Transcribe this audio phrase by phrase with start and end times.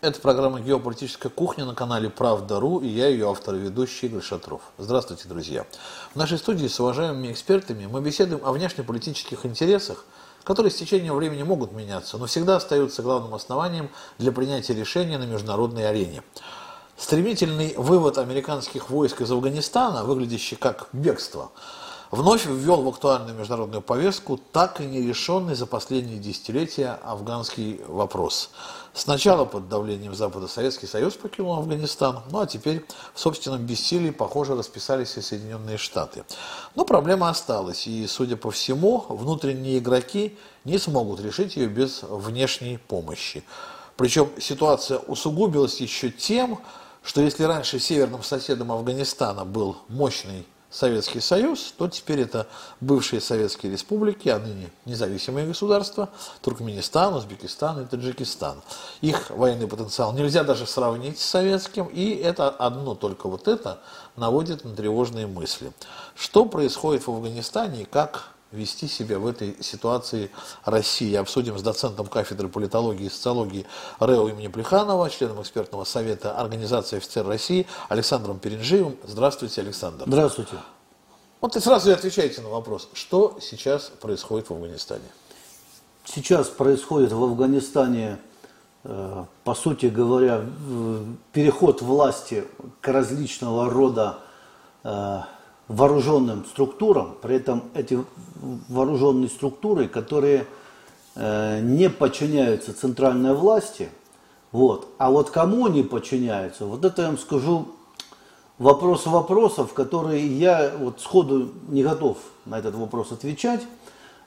[0.00, 4.60] Это программа «Геополитическая кухня» на канале «Правда.ру» и я ее автор и ведущий Игорь Шатров.
[4.78, 5.66] Здравствуйте, друзья.
[6.14, 10.04] В нашей студии с уважаемыми экспертами мы беседуем о внешнеполитических интересах,
[10.44, 15.24] которые с течением времени могут меняться, но всегда остаются главным основанием для принятия решения на
[15.24, 16.22] международной арене.
[16.96, 21.50] Стремительный вывод американских войск из Афганистана, выглядящий как бегство,
[22.10, 28.50] вновь ввел в актуальную международную повестку так и нерешенный за последние десятилетия афганский вопрос.
[28.94, 34.56] Сначала под давлением Запада Советский Союз покинул Афганистан, ну а теперь в собственном бессилии, похоже,
[34.56, 36.24] расписались и Соединенные Штаты.
[36.74, 42.78] Но проблема осталась, и, судя по всему, внутренние игроки не смогут решить ее без внешней
[42.78, 43.44] помощи.
[43.96, 46.58] Причем ситуация усугубилась еще тем,
[47.02, 52.46] что если раньше северным соседом Афганистана был мощный Советский Союз, то теперь это
[52.80, 56.10] бывшие советские республики, а ныне независимые государства,
[56.42, 58.60] Туркменистан, Узбекистан и Таджикистан.
[59.00, 63.80] Их военный потенциал нельзя даже сравнить с советским, и это одно только вот это
[64.16, 65.72] наводит на тревожные мысли.
[66.14, 70.30] Что происходит в Афганистане и как вести себя в этой ситуации
[70.64, 71.14] России.
[71.14, 73.66] Обсудим с доцентом кафедры политологии и социологии
[74.00, 78.96] РЭО имени Плеханова, членом экспертного совета Организации офицер России Александром Перенжиевым.
[79.04, 80.04] Здравствуйте, Александр.
[80.06, 80.56] Здравствуйте.
[81.40, 85.04] Вот и сразу и отвечайте на вопрос, что сейчас происходит в Афганистане?
[86.04, 88.18] Сейчас происходит в Афганистане,
[88.82, 90.42] э, по сути говоря,
[91.32, 92.44] переход власти
[92.80, 94.18] к различного рода
[94.82, 95.20] э,
[95.68, 98.02] вооруженным структурам, при этом эти
[98.68, 100.46] вооруженные структуры, которые
[101.14, 103.90] э, не подчиняются центральной власти,
[104.50, 107.68] вот, а вот кому они подчиняются, вот это я вам скажу
[108.56, 112.16] вопрос вопросов, которые я вот сходу не готов
[112.46, 113.60] на этот вопрос отвечать,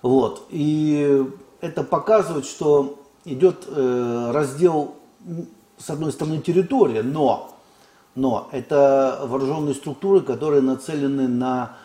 [0.03, 1.25] вот, и
[1.59, 4.95] это показывает, что идет э, раздел
[5.77, 7.51] с одной стороны территории, но
[8.15, 11.77] но это вооруженные структуры, которые нацелены на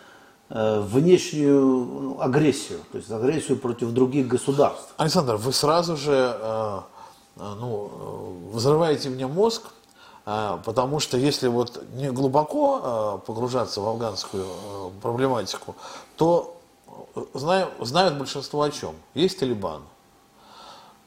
[0.49, 4.95] э, внешнюю ну, агрессию, то есть агрессию против других государств.
[4.97, 6.81] Александр, вы сразу же э,
[7.37, 9.65] э ну, взрываете мне мозг,
[10.25, 14.47] потому что если вот не глубоко погружаться в афганскую
[15.03, 15.75] проблематику,
[16.17, 16.57] то
[17.35, 18.95] знаю, знают большинство о чем.
[19.15, 19.83] Есть Талибан.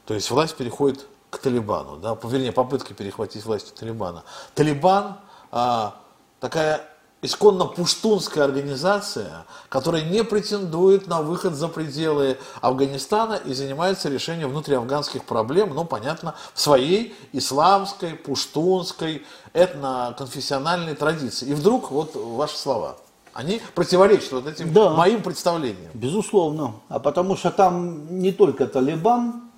[0.06, 4.23] То есть власть переходит к Талибану, да, вернее, попытка перехватить власть у Талибана.
[4.56, 5.17] Талибан
[5.51, 5.95] а,
[6.40, 6.85] такая
[7.22, 15.25] исконно пуштунская организация, которая не претендует на выход за пределы Афганистана и занимается решением внутриафганских
[15.25, 21.47] проблем, ну, понятно, в своей исламской, пуштунской, этноконфессиональной традиции.
[21.47, 22.97] И вдруг вот ваши слова.
[23.34, 25.91] Они противоречат вот этим да, моим представлениям.
[25.94, 26.75] Безусловно.
[26.90, 29.48] А потому что там не только Талибан,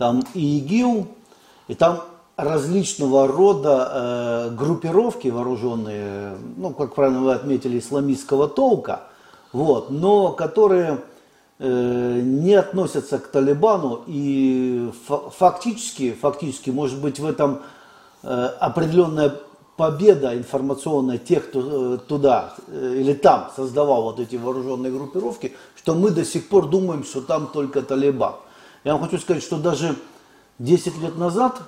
[0.00, 1.08] там и ИГИЛ,
[1.68, 2.00] и там
[2.38, 9.02] различного рода э, группировки вооруженные, ну, как правильно вы отметили, исламистского толка,
[9.52, 11.02] вот, но которые
[11.58, 14.90] э, не относятся к Талибану и
[15.38, 17.60] фактически, фактически, может быть, в этом
[18.22, 18.28] э,
[18.58, 19.34] определенная
[19.76, 25.94] победа информационная тех, кто э, туда э, или там создавал вот эти вооруженные группировки, что
[25.94, 28.36] мы до сих пор думаем, что там только Талибан.
[28.82, 29.96] Я вам хочу сказать, что даже
[30.58, 31.60] 10 лет назад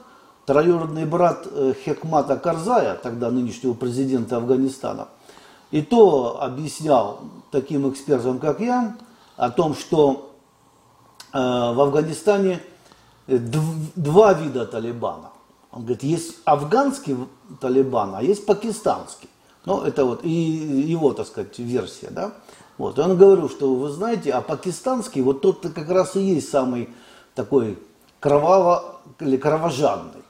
[0.46, 5.08] троюродный брат э, Хекмата Карзая, тогда нынешнего президента Афганистана,
[5.70, 8.96] и то объяснял таким экспертам, как я,
[9.36, 10.34] о том, что
[11.32, 12.60] э, в Афганистане
[13.26, 15.30] два вида Талибана.
[15.70, 17.16] Он говорит, есть афганский
[17.60, 19.28] Талибан, а есть пакистанский.
[19.64, 22.32] Ну, это вот и его, так сказать, версия, да.
[22.78, 26.50] Вот, и он говорил, что вы знаете, а пакистанский, вот тот как раз и есть
[26.50, 26.88] самый
[27.34, 27.78] такой
[28.20, 30.22] кроваво или кровожадный,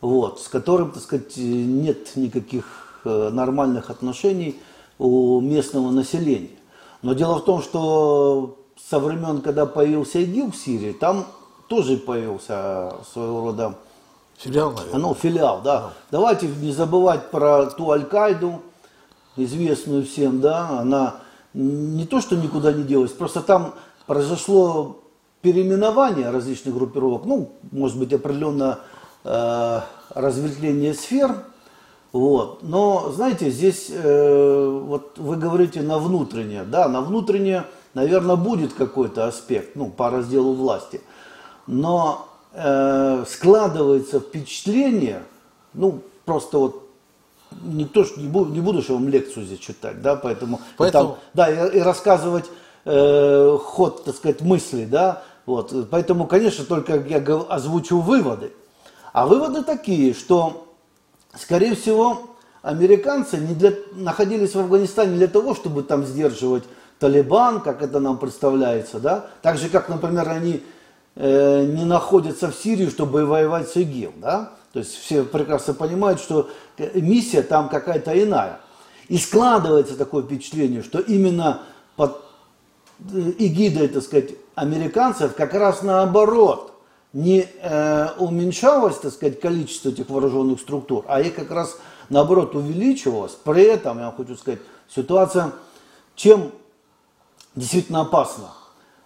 [0.00, 4.60] вот, с которым, так сказать, нет никаких э, нормальных отношений
[4.98, 6.58] у местного населения.
[7.02, 8.58] Но дело в том, что
[8.88, 11.26] со времен, когда появился ИГИЛ в Сирии, там
[11.68, 13.76] тоже появился своего рода
[14.36, 15.00] филиал, наверное.
[15.00, 15.80] Ну, филиал, да.
[15.80, 15.92] да.
[16.10, 18.60] Давайте не забывать про ту Аль-Каиду,
[19.36, 21.16] известную всем, да, она
[21.54, 23.74] не то, что никуда не делась, просто там
[24.06, 24.98] произошло
[25.42, 28.80] переименование различных группировок, ну, может быть, определенно
[29.24, 29.80] э,
[30.14, 31.44] разветвление сфер,
[32.12, 32.62] вот.
[32.62, 37.64] Но, знаете, здесь э, вот вы говорите на внутреннее, да, на внутреннее,
[37.94, 41.00] наверное, будет какой-то аспект, ну, по разделу власти,
[41.66, 45.22] но э, складывается впечатление,
[45.72, 46.86] ну, просто вот
[47.62, 51.08] не то, что не буду, не буду же вам лекцию здесь читать, да, поэтому, поэтому...
[51.10, 52.46] Там, да, и, и рассказывать
[52.84, 58.52] э, ход, так сказать, мысли, да, вот, поэтому, конечно, только я озвучу выводы.
[59.12, 60.74] А выводы такие, что,
[61.34, 66.64] скорее всего, американцы не для, находились в Афганистане не для того, чтобы там сдерживать
[66.98, 69.26] Талибан, как это нам представляется, да?
[69.42, 70.62] Так же, как, например, они
[71.16, 74.52] э, не находятся в Сирии, чтобы воевать с ИГИЛ, да?
[74.72, 76.48] То есть все прекрасно понимают, что
[76.94, 78.60] миссия там какая-то иная.
[79.08, 81.62] И складывается такое впечатление, что именно
[81.96, 82.22] под
[83.12, 86.72] э, эгидой, так сказать, американцев как раз наоборот
[87.12, 91.76] не э, уменьшалось, так сказать, количество этих вооруженных структур, а их как раз
[92.08, 93.32] наоборот увеличивалось.
[93.32, 95.52] При этом, я хочу сказать, ситуация
[96.14, 96.52] чем
[97.56, 98.50] действительно опасна?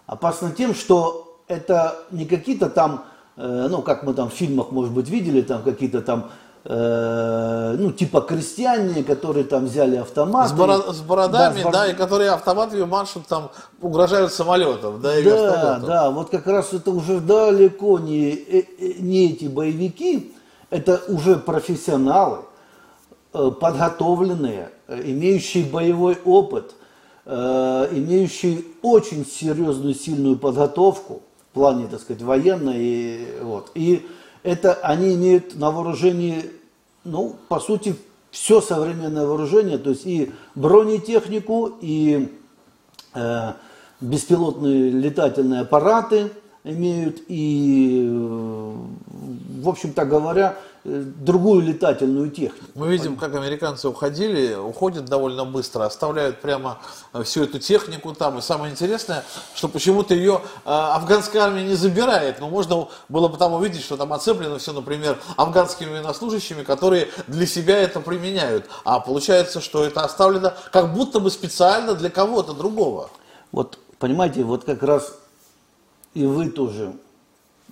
[0.05, 3.05] Опасна тем, что это не какие-то там,
[3.37, 6.29] э, ну, как мы там в фильмах, может быть, видели, там какие-то там
[6.67, 10.49] Э, ну, типа крестьяне, которые там взяли автоматы.
[10.49, 15.15] С, боро- с бородами, да, с да, и которые автоматами маршут, там, угрожают самолетом, да,
[15.15, 20.33] и Да, да, вот как раз это уже далеко не, э, э, не эти боевики,
[20.71, 22.39] это уже профессионалы,
[23.31, 26.73] подготовленные, имеющие боевой опыт,
[27.27, 31.21] имеющие очень серьезную, сильную подготовку
[31.51, 32.77] в плане, так сказать, военной.
[32.77, 33.71] И, вот.
[33.75, 34.07] и
[34.45, 36.51] это они имеют на вооружении,
[37.03, 37.95] ну, по сути,
[38.29, 42.31] все современное вооружение, то есть и бронетехнику, и
[43.15, 43.53] э,
[43.99, 46.29] беспилотные летательные аппараты
[46.63, 48.73] имеют, и, э,
[49.61, 52.65] в общем-то говоря, другую летательную технику.
[52.75, 56.77] Мы видим, как американцы уходили, уходят довольно быстро, оставляют прямо
[57.11, 58.37] э, всю эту технику там.
[58.37, 59.23] И самое интересное,
[59.55, 62.39] что почему-то ее э, афганская армия не забирает.
[62.39, 67.47] Но можно было бы там увидеть, что там оцеплено все, например, афганскими военнослужащими, которые для
[67.47, 68.65] себя это применяют.
[68.83, 73.09] А получается, что это оставлено как будто бы специально для кого-то другого.
[73.51, 75.15] Вот, понимаете, вот как раз
[76.13, 76.93] и вы тоже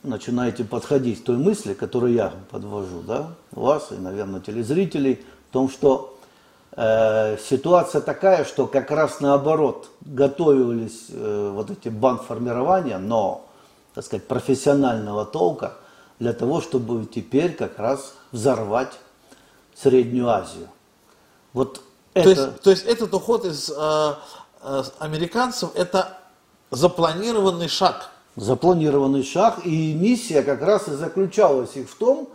[0.04, 5.70] начинаете подходить к той мысли, которую я подвожу, да, вас и, наверное, телезрителей, в том,
[5.70, 6.18] что
[6.72, 13.46] э, ситуация такая, что как раз наоборот готовились э, вот эти бандформирования, но,
[13.96, 15.76] так сказать, профессионального толка
[16.20, 18.94] для того, чтобы теперь как раз взорвать
[19.76, 20.68] Среднюю Азию.
[21.54, 21.82] Вот
[22.14, 22.24] это...
[22.24, 24.14] то, есть, то есть этот уход из э,
[24.62, 26.18] э, американцев это
[26.72, 32.30] запланированный шаг запланированный шаг, и миссия как раз и заключалась их в том,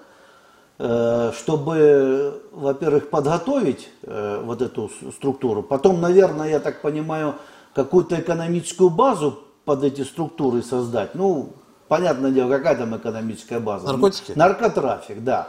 [0.78, 7.34] э, чтобы, во-первых, подготовить э, вот эту структуру, потом, наверное, я так понимаю,
[7.74, 11.14] какую-то экономическую базу под эти структуры создать.
[11.14, 11.50] Ну,
[11.88, 13.86] понятное дело, какая там экономическая база?
[13.86, 14.32] Наркотики?
[14.34, 15.48] Наркотрафик, да.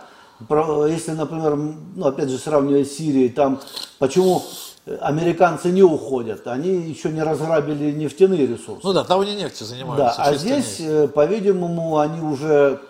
[0.87, 3.59] Если, например, ну, опять же, сравнивая с Сирией, там,
[3.97, 4.41] почему
[5.01, 8.81] американцы не уходят, они еще не разграбили нефтяные ресурсы.
[8.83, 10.17] Ну да, там они нефтью занимаются.
[10.17, 10.81] Да, а здесь, нефть.
[10.81, 12.81] Э, по-видимому, они уже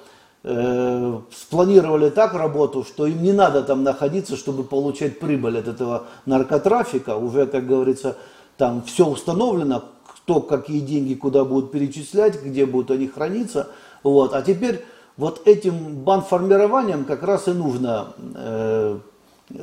[0.44, 6.06] э, спланировали так работу, что им не надо там находиться, чтобы получать прибыль от этого
[6.25, 7.15] наркотрафика.
[7.18, 8.15] Уже, как говорится,
[8.57, 13.68] там все установлено, кто какие деньги куда будут перечислять, где будут они храниться.
[14.03, 14.33] Вот.
[14.33, 14.85] А теперь
[15.18, 19.00] вот этим бандформированием как раз и нужно э,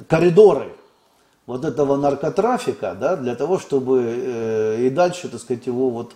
[0.08, 0.72] коридоры
[1.46, 6.12] вот этого наркотрафика, да, для того, чтобы э, и дальше, так сказать, его вот,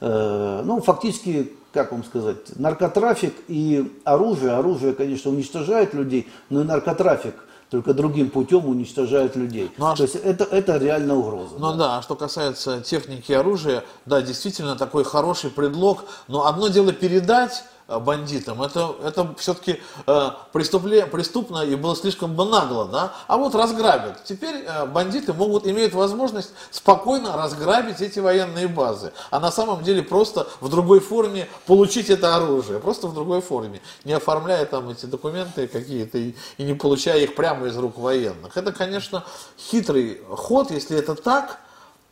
[0.00, 6.64] э, ну, фактически, как вам сказать, наркотрафик и оружие, оружие, конечно, уничтожает людей, но и
[6.64, 7.34] наркотрафик
[7.70, 9.72] только другим путем уничтожает людей.
[9.78, 11.54] Ну, а То есть это, это реально угроза.
[11.58, 11.76] Ну да.
[11.76, 16.92] да, а что касается техники и оружия, да, действительно такой хороший предлог, но одно дело
[16.92, 18.62] передать бандитам.
[18.62, 23.12] Это, это все-таки э, преступно и было слишком бы нагло, да?
[23.26, 24.24] А вот разграбят.
[24.24, 29.12] Теперь э, бандиты могут, имеют возможность спокойно разграбить эти военные базы.
[29.30, 32.78] А на самом деле просто в другой форме получить это оружие.
[32.78, 33.80] Просто в другой форме.
[34.04, 38.56] Не оформляя там эти документы какие-то и, и не получая их прямо из рук военных.
[38.56, 39.24] Это, конечно,
[39.58, 41.60] хитрый ход, если это так,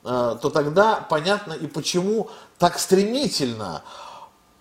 [0.04, 3.82] э, то тогда понятно и почему так стремительно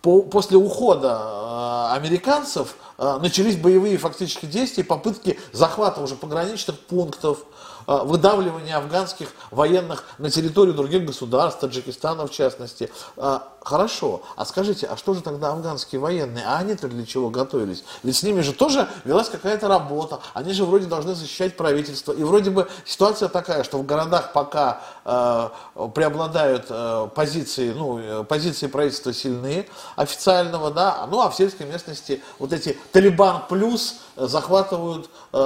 [0.02, 7.44] по, после ухода э, американцев э, начались боевые фактически действия, попытки захвата уже пограничных пунктов,
[7.90, 12.92] выдавливания афганских военных на территорию других государств, Таджикистана в частности.
[13.18, 16.46] Э, хорошо, а скажите, а что же тогда афганские военные?
[16.46, 17.84] А они-то для чего готовились?
[18.04, 20.20] Ведь с ними же тоже велась какая-то работа.
[20.34, 22.12] Они же вроде должны защищать правительство.
[22.12, 25.50] И вроде бы ситуация такая, что в городах пока э,
[25.96, 32.54] преобладают э, позиции, ну, позиции правительства сильные, официального, да, ну а в сельской местности вот
[32.54, 33.96] эти Талибан плюс
[34.28, 35.38] захватывают э,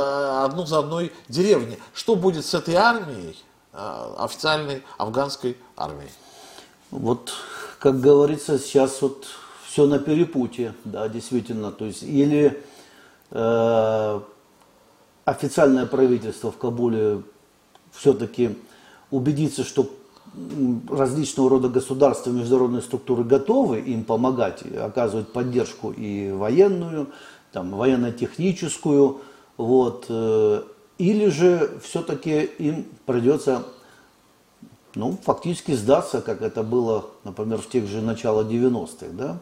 [0.46, 1.80] одну за одной деревни.
[1.94, 3.38] Что будет с этой армией,
[3.74, 6.12] э, официальной афганской армией?
[6.92, 7.34] Вот,
[7.80, 9.26] как говорится, сейчас вот
[9.68, 11.72] все на перепутье, да, действительно.
[11.72, 12.64] То есть или
[13.32, 14.20] э,
[15.26, 17.24] официальное правительство в Кабуле
[17.92, 18.58] все-таки
[19.10, 19.90] убедится, что
[20.90, 27.10] различного рода государства международные структуры готовы им помогать, оказывать поддержку и военную,
[27.54, 29.22] там, военно-техническую,
[29.58, 30.64] вот, э,
[30.98, 33.64] или же все-таки им придется
[34.96, 39.38] ну, фактически сдаться, как это было, например, в тех же начало 90-х, да,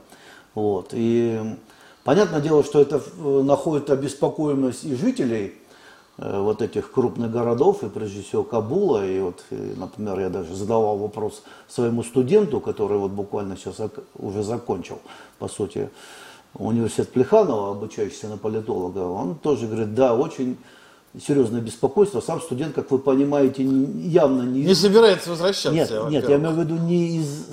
[0.53, 1.41] вот, и
[2.03, 5.55] понятное дело, что это э, находит обеспокоенность и жителей
[6.17, 9.05] Э, вот этих крупных городов, и прежде всего Кабула.
[9.05, 13.77] И вот, например, я даже задавал вопрос своему студенту, который вот буквально сейчас
[14.19, 14.99] уже закончил,
[15.39, 15.89] по сути,
[16.53, 18.99] университет Плеханова, обучающийся на политолога.
[18.99, 20.57] Он тоже говорит, да, очень
[21.19, 22.21] серьезное беспокойство.
[22.21, 24.63] Сам студент, как вы понимаете, явно не...
[24.63, 25.71] Не собирается возвращаться.
[25.71, 27.45] Нет, нет, я имею в виду не из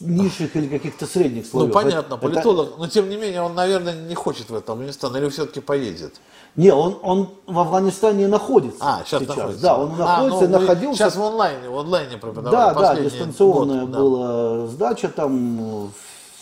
[0.00, 1.68] низших или каких-то средних слоев.
[1.68, 2.78] Ну, понятно, политолог, это...
[2.78, 6.14] но тем не менее он, наверное, не хочет в этом Афганистан, или все-таки поедет?
[6.54, 8.78] Не, он, он в Афганистане находится.
[8.80, 9.36] А, сейчас, сейчас.
[9.36, 9.62] находится.
[9.62, 10.98] Да, он находится, а, ну, находился.
[10.98, 12.74] Сейчас в онлайне, в онлайне преподавали.
[12.74, 14.66] Да, да, дистанционная год, была да.
[14.66, 15.90] сдача там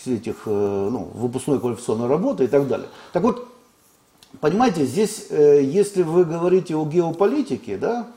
[0.06, 2.88] этих, э, ну, выпускной квалификационной работы и так далее.
[3.12, 3.48] Так вот,
[4.40, 8.08] понимаете, здесь, э, если вы говорите о геополитике, да,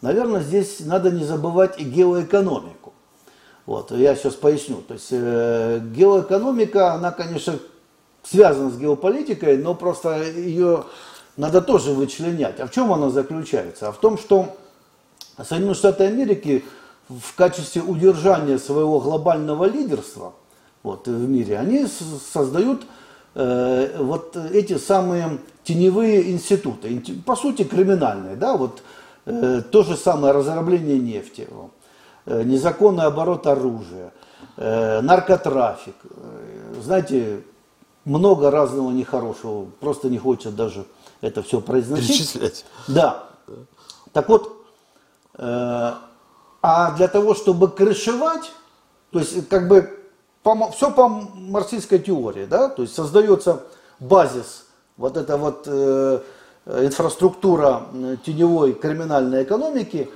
[0.00, 2.92] наверное, здесь надо не забывать и геоэкономику.
[3.66, 4.82] Вот, я сейчас поясню.
[4.86, 7.58] То есть э, геоэкономика, она, конечно,
[8.22, 10.84] связана с геополитикой, но просто ее
[11.36, 12.60] надо тоже вычленять.
[12.60, 13.88] А в чем она заключается?
[13.88, 14.56] А в том, что
[15.36, 16.64] Соединенные Штаты Америки
[17.08, 20.34] в качестве удержания своего глобального лидерства
[20.82, 22.82] вот, в мире, они создают
[23.34, 28.82] э, вот эти самые теневые институты, по сути криминальные, да, вот
[29.26, 31.48] э, то же самое разрабление нефти,
[32.26, 34.12] э, незаконный оборот оружия,
[34.56, 37.42] э, наркотрафик, э, знаете,
[38.04, 40.84] много разного нехорошего, просто не хочется даже
[41.20, 42.08] это все произносить.
[42.08, 42.64] Перечислять.
[42.88, 43.28] Да.
[44.12, 44.64] Так вот,
[45.38, 45.92] э,
[46.62, 48.50] а для того, чтобы крышевать,
[49.10, 50.01] то есть как бы
[50.42, 53.64] по, все по марксистской теории, да, то есть создается
[54.00, 56.20] базис, вот эта вот э,
[56.66, 57.86] инфраструктура
[58.24, 60.10] теневой криминальной экономики,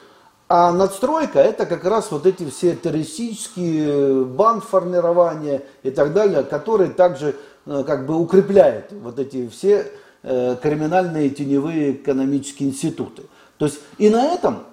[0.48, 6.90] а надстройка это как раз вот эти все террористические банд формирования и так далее, которые
[6.90, 9.90] также э, как бы укрепляют вот эти все
[10.28, 13.22] Э, криминальные теневые экономические институты.
[13.58, 14.64] То есть и на этом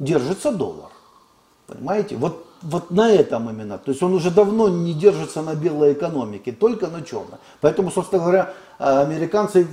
[0.00, 0.90] держится доллар.
[1.68, 2.16] Понимаете?
[2.16, 3.78] Вот, вот на этом именно.
[3.78, 7.38] То есть он уже давно не держится на белой экономике, только на черной.
[7.60, 9.68] Поэтому, собственно говоря, американцы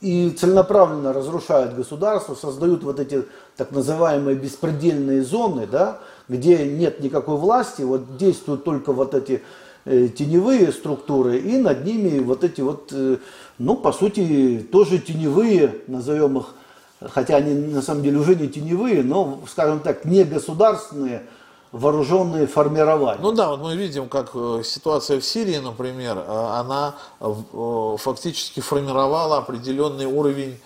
[0.00, 3.24] и целенаправленно разрушают государство, создают вот эти
[3.56, 9.42] так называемые беспредельные зоны, да, где нет никакой власти, вот действуют только вот эти
[9.84, 13.18] э, теневые структуры, и над ними вот эти вот э,
[13.60, 16.54] ну, по сути, тоже теневые, назовем их,
[17.02, 21.24] хотя они на самом деле уже не теневые, но, скажем так, не государственные
[21.72, 23.20] вооруженные формирования.
[23.22, 28.60] Ну да, вот мы видим, как э, ситуация в Сирии, например, э, она э, фактически
[28.60, 30.58] формировала определенный уровень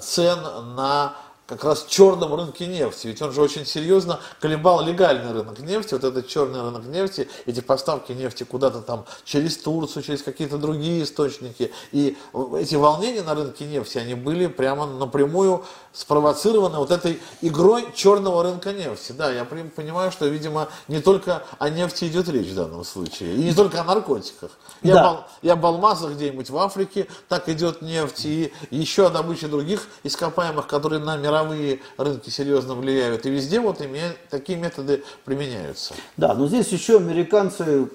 [0.00, 0.38] цен
[0.76, 1.16] на
[1.48, 3.06] как раз черном рынке нефти.
[3.06, 7.60] Ведь он же очень серьезно колебал легальный рынок нефти, вот этот черный рынок нефти, эти
[7.60, 11.72] поставки нефти куда-то там через Турцию, через какие-то другие источники.
[11.90, 12.18] И
[12.58, 15.64] эти волнения на рынке нефти, они были прямо напрямую
[15.98, 19.10] спровоцированы вот этой игрой черного рынка нефти.
[19.10, 23.42] Да, я понимаю, что, видимо, не только о нефти идет речь в данном случае, и
[23.42, 24.52] не только о наркотиках.
[24.82, 25.02] Я, да.
[25.02, 29.88] бал, я об алмазах где-нибудь в Африке, так идет нефть, и еще о добыче других
[30.04, 34.00] ископаемых, которые на мировые рынки серьезно влияют, и везде вот ими,
[34.30, 35.94] такие методы применяются.
[36.16, 37.88] Да, но здесь еще американцы,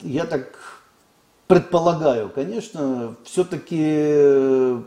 [0.00, 0.58] я так
[1.46, 4.82] предполагаю, конечно, все-таки э,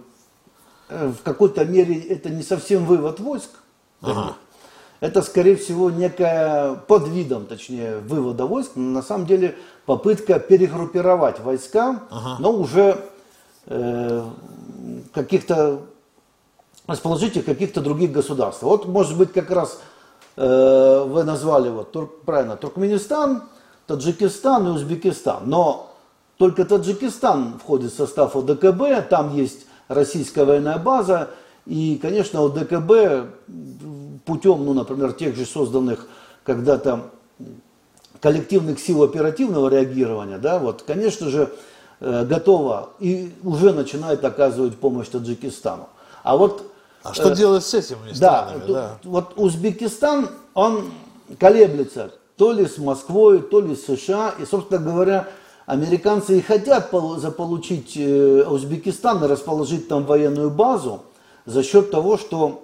[0.90, 3.50] в какой-то мере это не совсем вывод войск.
[4.02, 4.36] Ага.
[5.00, 12.02] Это, скорее всего, некая под видом, точнее, вывода войск, на самом деле попытка перегруппировать войска,
[12.10, 12.38] ага.
[12.40, 13.06] но уже
[13.68, 14.24] э,
[15.14, 15.82] каких-то
[16.88, 18.72] расположить их каких-то других государствах.
[18.72, 19.80] Вот, может быть, как раз
[20.36, 23.44] э, вы назвали, вот, тур, правильно, Туркменистан,
[23.86, 25.44] Таджикистан и Узбекистан.
[25.46, 25.92] Но
[26.38, 31.30] только Таджикистан входит в состав ОДКБ, там есть российская военная база,
[31.66, 33.30] и, конечно, ОДКБ
[34.26, 36.08] путем, ну, например, тех же созданных
[36.44, 37.10] когда-то
[38.22, 41.52] коллективных сил оперативного реагирования, да, вот, конечно же,
[42.00, 45.90] э, готова и уже начинает оказывать помощь Таджикистану.
[46.24, 46.72] А вот
[47.04, 48.62] а что э, делать с этими странами?
[48.68, 50.92] Да, да, вот Узбекистан, он
[51.40, 54.34] колеблется то ли с Москвой, то ли с США.
[54.40, 55.28] И, собственно говоря,
[55.68, 61.04] американцы и хотят заполучить э, Узбекистан и расположить там военную базу
[61.46, 62.64] за счет того, что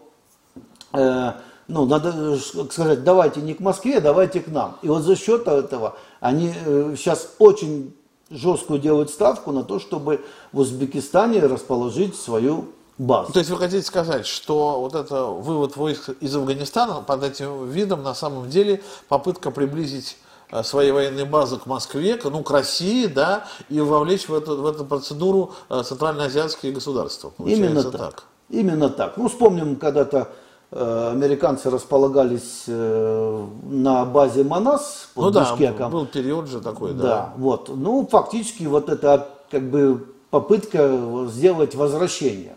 [0.93, 1.33] э,
[1.67, 4.77] ну, надо сказать, давайте не к Москве, давайте к нам.
[4.81, 6.51] И вот за счет этого они
[6.97, 7.93] сейчас очень
[8.29, 13.31] жесткую делают ставку на то, чтобы в Узбекистане расположить свою базу.
[13.31, 18.03] То есть вы хотите сказать, что вот это вывод войск из Афганистана под этим видом
[18.03, 23.07] на самом деле попытка приблизить э, свои военные базы к Москве, к, ну, к России,
[23.07, 27.33] да, и вовлечь в эту, в эту процедуру э, центральноазиатские государства.
[27.39, 27.91] Именно так.
[27.93, 28.23] так.
[28.49, 29.17] Именно так.
[29.17, 30.29] Ну, вспомним, когда-то
[30.71, 35.77] э, американцы располагались э, на базе Манас под ну, Бишкеком.
[35.77, 37.03] Да, был период же такой, да.
[37.03, 37.69] Да, вот.
[37.75, 42.55] Ну, фактически вот это как бы попытка сделать возвращение.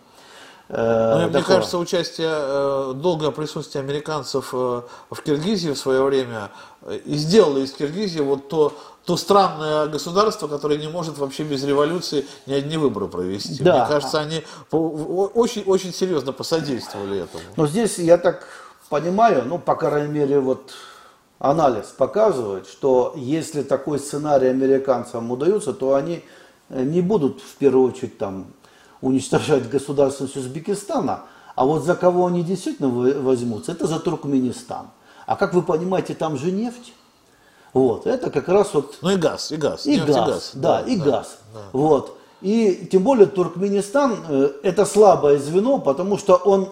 [0.69, 6.51] Э, ну, мне кажется, участие, э, долгое присутствие американцев э, в Киргизии в свое время
[7.05, 12.27] и сделало из Киргизии вот то, то странное государство, которое не может вообще без революции
[12.47, 13.63] ни одни выборы провести.
[13.63, 13.79] Да.
[13.79, 14.43] Мне кажется, они
[14.73, 17.45] очень, очень серьезно посодействовали этому.
[17.57, 18.49] Но здесь, я так
[18.89, 20.73] понимаю, ну, по крайней мере, вот
[21.39, 26.25] анализ показывает, что если такой сценарий американцам удается, то они
[26.69, 28.47] не будут в первую очередь там
[29.07, 31.21] уничтожать государственность Узбекистана,
[31.55, 34.89] а вот за кого они действительно возьмутся, это за Туркменистан.
[35.27, 36.93] А как вы понимаете, там же нефть.
[37.73, 38.99] Вот, это как раз вот...
[39.03, 39.87] Ну и газ, и газ.
[39.87, 41.39] И, газ, и газ, да, да и да, газ.
[41.53, 41.61] Да.
[41.73, 42.19] Вот.
[42.41, 46.71] И тем более Туркменистан э, это слабое звено, потому что он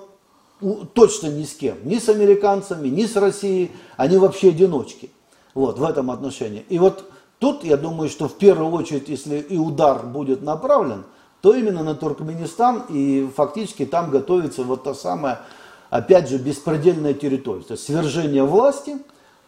[0.95, 5.11] точно ни с кем, ни с американцами, ни с Россией, они вообще одиночки.
[5.55, 6.65] Вот, в этом отношении.
[6.69, 11.05] И вот тут, я думаю, что в первую очередь, если и удар будет направлен,
[11.45, 15.43] то именно на Туркменистан, и фактически там готовится вот та самая,
[15.91, 18.97] опять же, беспредельная территория, то есть свержение власти.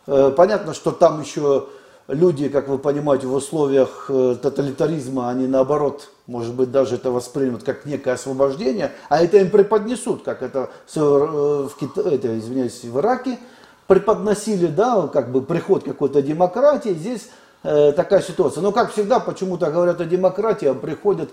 [0.06, 1.68] Э, понятно, что там еще
[2.06, 7.62] люди, как вы понимаете, в условиях э, тоталитаризма, они наоборот, может быть, даже это воспримут
[7.62, 12.02] как некое освобождение, а это им преподнесут, как это э, в, Кита...
[12.02, 13.38] это, извиняюсь, в Ираке
[13.86, 17.30] преподносили, да, как бы приход какой-то демократии, здесь
[17.66, 18.62] э, такая ситуация.
[18.62, 21.30] Но, как всегда, почему-то говорят о демократии, а приходят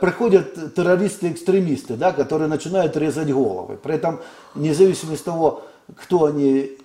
[0.00, 3.76] приходят террористы-экстремисты, да, которые начинают резать головы.
[3.76, 4.20] При этом,
[4.54, 5.62] независимо от того,
[5.96, 6.78] кто они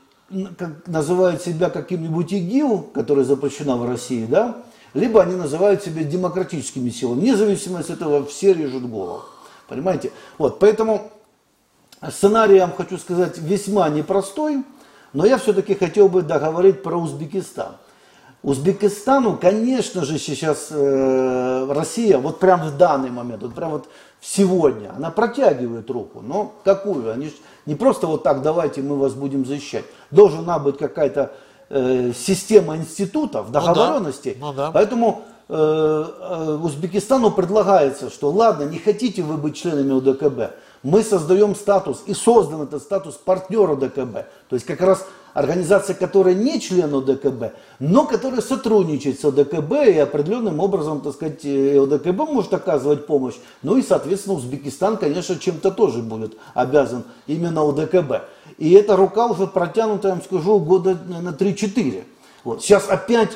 [0.58, 4.64] как, называют себя каким-нибудь ИГИЛ, который запрещена в России, да,
[4.94, 7.22] либо они называют себя демократическими силами.
[7.22, 9.22] Независимо от этого все режут голову.
[9.68, 10.12] Понимаете?
[10.38, 11.12] Вот, поэтому
[12.12, 14.64] сценарий, я вам хочу сказать, весьма непростой,
[15.14, 17.74] но я все-таки хотел бы договорить про Узбекистан.
[18.42, 23.90] Узбекистану, конечно же, сейчас э, Россия, вот прям в данный момент, вот прям вот
[24.22, 26.22] сегодня, она протягивает руку.
[26.22, 27.12] Но какую?
[27.12, 27.34] Они
[27.66, 29.84] не просто вот так, давайте мы вас будем защищать.
[30.10, 31.34] Должна быть какая-то
[31.70, 34.38] э, система институтов, договоренностей.
[34.40, 34.72] Ну да, ну да.
[34.72, 41.56] Поэтому э, э, Узбекистану предлагается, что ладно, не хотите вы быть членами УДКБ, мы создаем
[41.56, 44.14] статус, и создан этот статус партнера ДКБ.
[44.50, 49.98] То есть как раз организация, которая не член ОДКБ, но которая сотрудничает с ОДКБ и
[49.98, 53.36] определенным образом, так сказать, ОДКБ может оказывать помощь.
[53.62, 58.24] Ну и, соответственно, Узбекистан, конечно, чем-то тоже будет обязан именно ОДКБ.
[58.58, 62.04] И эта рука уже протянута, я вам скажу, года на 3-4.
[62.44, 62.62] Вот.
[62.62, 63.32] Сейчас опять,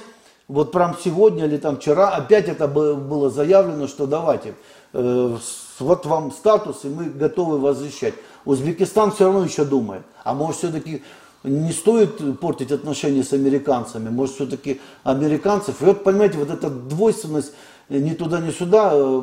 [0.48, 4.56] вот прям сегодня или там вчера, опять это было заявлено, что давайте,
[4.94, 5.38] э,
[5.80, 8.14] вот вам статус, и мы готовы вас защищать.
[8.46, 11.04] Узбекистан все равно еще думает, а может все-таки
[11.44, 15.82] не стоит портить отношения с американцами, может все-таки американцев.
[15.82, 17.54] И вот понимаете, вот эта двойственность
[17.90, 19.22] ни туда, ни сюда э,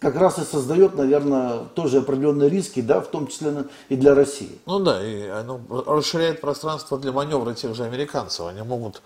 [0.00, 4.58] как раз и создает, наверное, тоже определенные риски, да, в том числе и для России.
[4.66, 8.46] Ну да, и оно расширяет пространство для маневра тех же американцев.
[8.46, 9.00] Они могут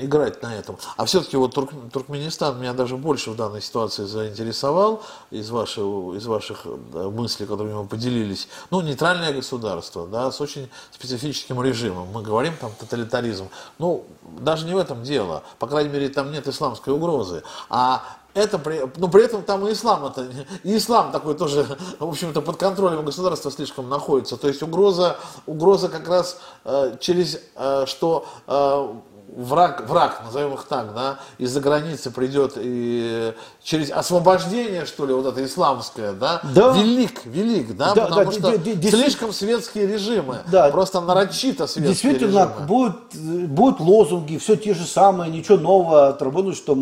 [0.00, 0.76] играть на этом.
[0.96, 6.26] А все-таки вот Турк, Туркменистан меня даже больше в данной ситуации заинтересовал из, вашего, из
[6.26, 8.48] ваших мыслей, которыми вы поделились.
[8.70, 12.08] Ну, нейтральное государство, да, с очень специфическим режимом.
[12.12, 13.48] Мы говорим там тоталитаризм.
[13.78, 14.04] Ну,
[14.38, 15.42] даже не в этом дело.
[15.58, 17.42] По крайней мере, там нет исламской угрозы.
[17.68, 18.02] А
[18.34, 20.26] это при, ну, при этом там и ислам это,
[20.62, 21.66] и ислам такой тоже,
[21.98, 24.36] в общем-то, под контролем государства слишком находится.
[24.36, 28.88] То есть угроза, угроза как раз э, через, э, что э,
[29.36, 35.26] враг, враг, назовем их так, да, из-за границы придет и через освобождение, что ли, вот
[35.26, 36.72] это исламское, да, да.
[36.72, 41.88] велик, велик, да, да потому да, что д- слишком светские режимы, да, просто нарочито светские
[41.88, 42.66] Действительно, режимы.
[42.66, 43.14] Будут,
[43.48, 46.74] будут лозунги, все те же самые, ничего нового отработают, что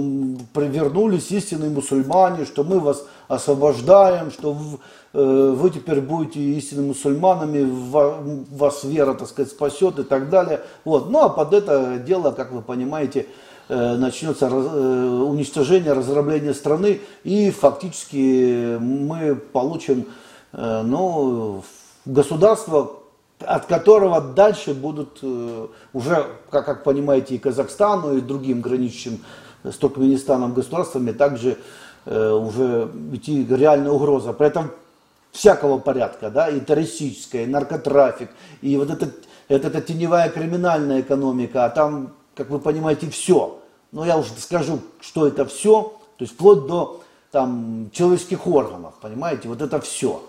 [0.54, 4.56] вернулись истинные мусульмане, что мы вас освобождаем, что
[5.12, 7.68] вы теперь будете истинными мусульманами,
[8.51, 10.61] вас вера, так сказать, спасет и так далее.
[10.85, 11.11] Вот.
[11.11, 13.27] Ну а под это дело, как вы понимаете,
[13.68, 20.07] э, начнется э, уничтожение, разрабление страны, и фактически мы получим
[20.53, 21.64] э, ну,
[22.05, 22.92] государство,
[23.40, 29.20] от которого дальше будут э, уже, как, как понимаете, и Казахстану, и другим граничащим
[29.64, 31.59] с Туркменистаном государствами также
[32.07, 34.33] э, уже идти реальная угроза.
[34.33, 34.70] При этом
[35.33, 38.31] всякого порядка, да, и террористическая, и наркотрафик,
[38.62, 39.11] и вот это,
[39.49, 43.59] это, это теневая криминальная экономика, а там, как вы понимаете, все.
[43.93, 45.83] Но я уже скажу, что это все,
[46.16, 50.23] то есть вплоть до там, человеческих органов, понимаете, вот это все.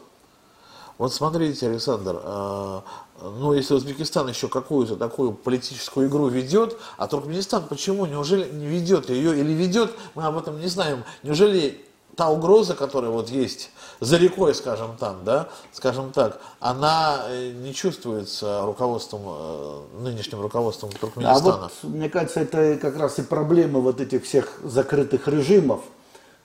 [0.98, 2.82] Вот смотрите, Александр, э,
[3.22, 8.06] ну, если Узбекистан еще какую-то такую политическую игру ведет, а Туркменистан почему?
[8.06, 11.04] Неужели не ведет ее или ведет, мы об этом не знаем.
[11.24, 11.84] Неужели
[12.16, 17.74] та угроза, которая вот есть за рекой, скажем там, да, скажем так, она э, не
[17.74, 21.54] чувствуется руководством, э, нынешним руководством Туркменистана.
[21.54, 25.82] А вот, мне кажется, это как раз и проблема вот этих всех закрытых режимов,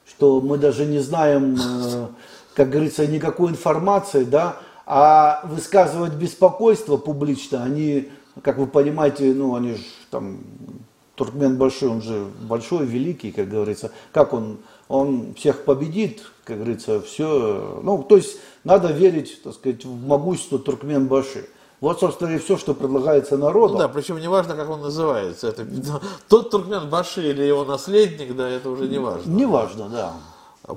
[0.06, 1.58] что мы даже не знаем
[2.56, 8.08] как говорится, никакой информации, да, а высказывать беспокойство публично, они,
[8.42, 10.38] как вы понимаете, ну, они же там,
[11.16, 17.00] Туркмен большой, он же большой, великий, как говорится, как он, он всех победит, как говорится,
[17.00, 21.48] все, ну, то есть надо верить, так сказать, в могущество Туркмен Баши.
[21.80, 23.74] Вот, собственно, и все, что предлагается народу.
[23.74, 25.48] Ну да, причем не важно, как он называется.
[25.48, 25.66] Это,
[26.28, 29.30] тот Туркмен Баши или его наследник, да, это уже не важно.
[29.30, 30.14] Не важно, да.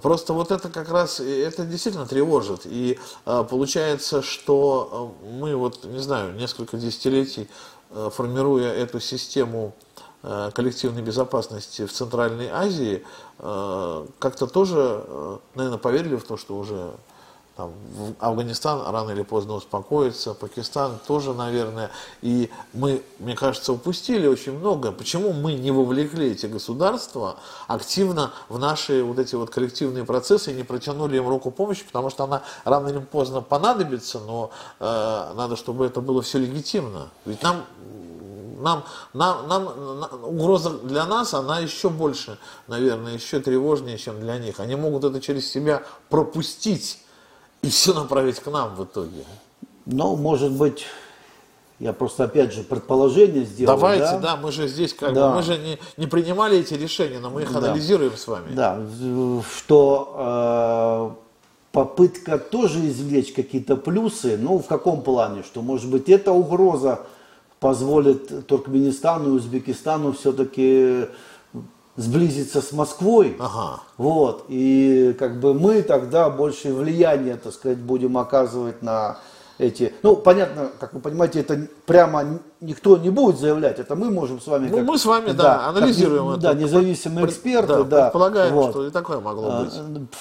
[0.02, 2.62] Просто вот это как раз, это действительно тревожит.
[2.66, 7.48] И а, получается, что а, мы вот, не знаю, несколько десятилетий,
[7.90, 9.74] а, формируя эту систему
[10.22, 13.04] коллективной безопасности в Центральной Азии,
[13.38, 16.92] как-то тоже, наверное, поверили в то, что уже
[17.60, 17.74] там,
[18.20, 21.92] Афганистан рано или поздно успокоится, Пакистан тоже, наверное.
[22.22, 24.94] И мы, мне кажется, упустили очень много.
[24.94, 27.36] Почему мы не вовлекли эти государства
[27.68, 32.10] активно в наши вот эти вот коллективные процессы и не протянули им руку помощи, потому
[32.10, 37.10] что она рано или поздно понадобится, но э, надо, чтобы это было все легитимно.
[37.26, 37.66] Ведь нам
[38.60, 44.60] нам, нам, нам, угроза для нас, она еще больше, наверное, еще тревожнее, чем для них.
[44.60, 47.00] Они могут это через себя пропустить
[47.62, 49.26] и все направить к нам в итоге.
[49.86, 50.86] Ну, может быть,
[51.80, 53.76] я просто опять же предположение сделал.
[53.76, 55.30] Давайте, да, да мы же здесь как да.
[55.30, 57.60] бы, мы же не, не принимали эти решения, но мы их да.
[57.60, 58.54] анализируем с вами.
[58.54, 58.80] Да,
[59.58, 61.30] что э,
[61.72, 67.02] попытка тоже извлечь какие-то плюсы, ну в каком плане, что может быть эта угроза
[67.60, 71.08] позволит Туркменистану и Узбекистану все-таки
[71.96, 73.36] сблизиться с Москвой.
[73.40, 73.82] Ага.
[73.98, 74.46] Вот.
[74.48, 79.18] И как бы мы тогда больше влияния, так сказать, будем оказывать на
[79.58, 79.94] эти...
[80.02, 84.48] Ну, понятно, как вы понимаете, это прямо никто не будет заявлять, это мы можем с
[84.48, 84.70] вами...
[84.70, 86.42] Ну, как, мы с вами, да, да анализируем как, это.
[86.42, 87.84] Да, независимые эксперты, да.
[87.84, 88.72] да предполагаем, вот.
[88.72, 89.74] что и такое могло а, быть.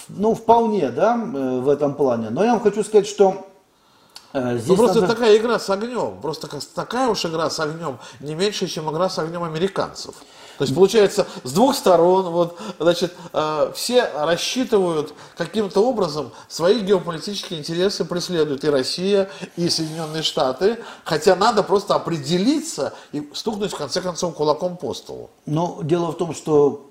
[0.08, 2.30] Ну, вполне, да, э, в этом плане.
[2.30, 3.47] Но я вам хочу сказать, что
[4.32, 5.14] Здесь ну, просто надо...
[5.14, 9.18] такая игра с огнем, просто такая уж игра с огнем, не меньше, чем игра с
[9.18, 10.14] огнем американцев.
[10.58, 17.60] То есть получается с двух сторон, вот, значит, э, все рассчитывают каким-то образом свои геополитические
[17.60, 24.00] интересы преследуют и Россия, и Соединенные Штаты, хотя надо просто определиться и стукнуть в конце
[24.00, 25.30] концов кулаком по столу.
[25.46, 26.90] Но дело в том, что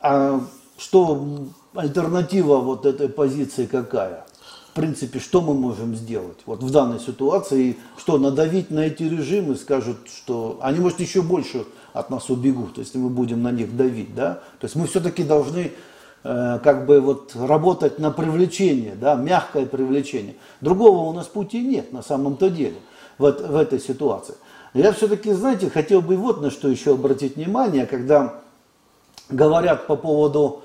[0.00, 0.40] а,
[0.78, 1.26] что
[1.74, 4.26] альтернатива вот этой позиции какая?
[4.70, 7.76] В принципе, что мы можем сделать вот в данной ситуации?
[7.98, 12.98] Что, надавить на эти режимы, скажут, что они, может, еще больше от нас убегут, если
[12.98, 14.34] мы будем на них давить, да.
[14.60, 15.72] То есть мы все-таки должны
[16.22, 20.36] э, как бы вот работать на привлечение, да, мягкое привлечение.
[20.60, 22.76] Другого у нас пути нет на самом-то деле
[23.18, 24.36] в, в этой ситуации.
[24.72, 28.40] Я все-таки, знаете, хотел бы вот на что еще обратить внимание, когда
[29.28, 30.62] говорят по поводу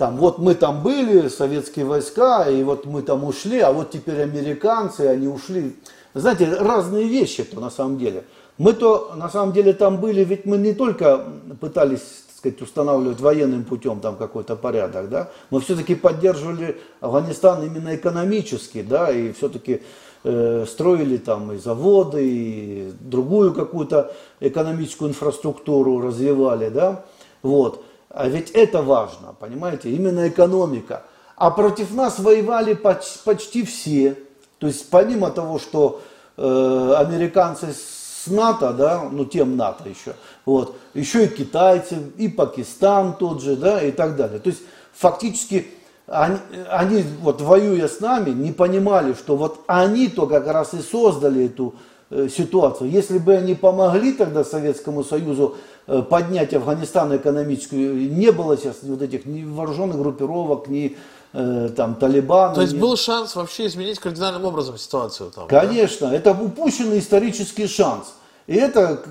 [0.00, 4.22] там, вот мы там были, советские войска, и вот мы там ушли, а вот теперь
[4.22, 5.76] американцы, они ушли.
[6.14, 8.24] Знаете, разные вещи-то на самом деле.
[8.56, 11.26] Мы-то на самом деле там были, ведь мы не только
[11.60, 17.94] пытались так сказать, устанавливать военным путем там какой-то порядок, да, мы все-таки поддерживали Афганистан именно
[17.94, 19.82] экономически, да, и все-таки
[20.24, 27.04] э, строили там и заводы, и другую какую-то экономическую инфраструктуру развивали, да,
[27.42, 27.84] вот.
[28.10, 31.04] А ведь это важно, понимаете, именно экономика.
[31.36, 34.16] А против нас воевали почти, почти все.
[34.58, 36.02] То есть помимо того, что
[36.36, 43.14] э, американцы с НАТО, да, ну тем НАТО еще, вот, еще и китайцы, и Пакистан
[43.14, 44.40] тот же, да, и так далее.
[44.40, 44.60] То есть
[44.92, 45.68] фактически
[46.06, 50.82] они, они вот воюя с нами, не понимали, что вот они то как раз и
[50.82, 51.74] создали эту
[52.10, 52.90] ситуацию.
[52.90, 59.00] Если бы они помогли тогда Советскому Союзу э, поднять Афганистан экономическую, не было сейчас вот
[59.00, 60.96] этих ни вооруженных группировок, ни
[61.32, 62.54] э, там Талибана.
[62.54, 62.78] То есть ни...
[62.78, 65.46] был шанс вообще изменить кардинальным образом ситуацию там?
[65.46, 66.16] Конечно, да?
[66.16, 68.14] это упущенный исторический шанс.
[68.48, 69.02] И это,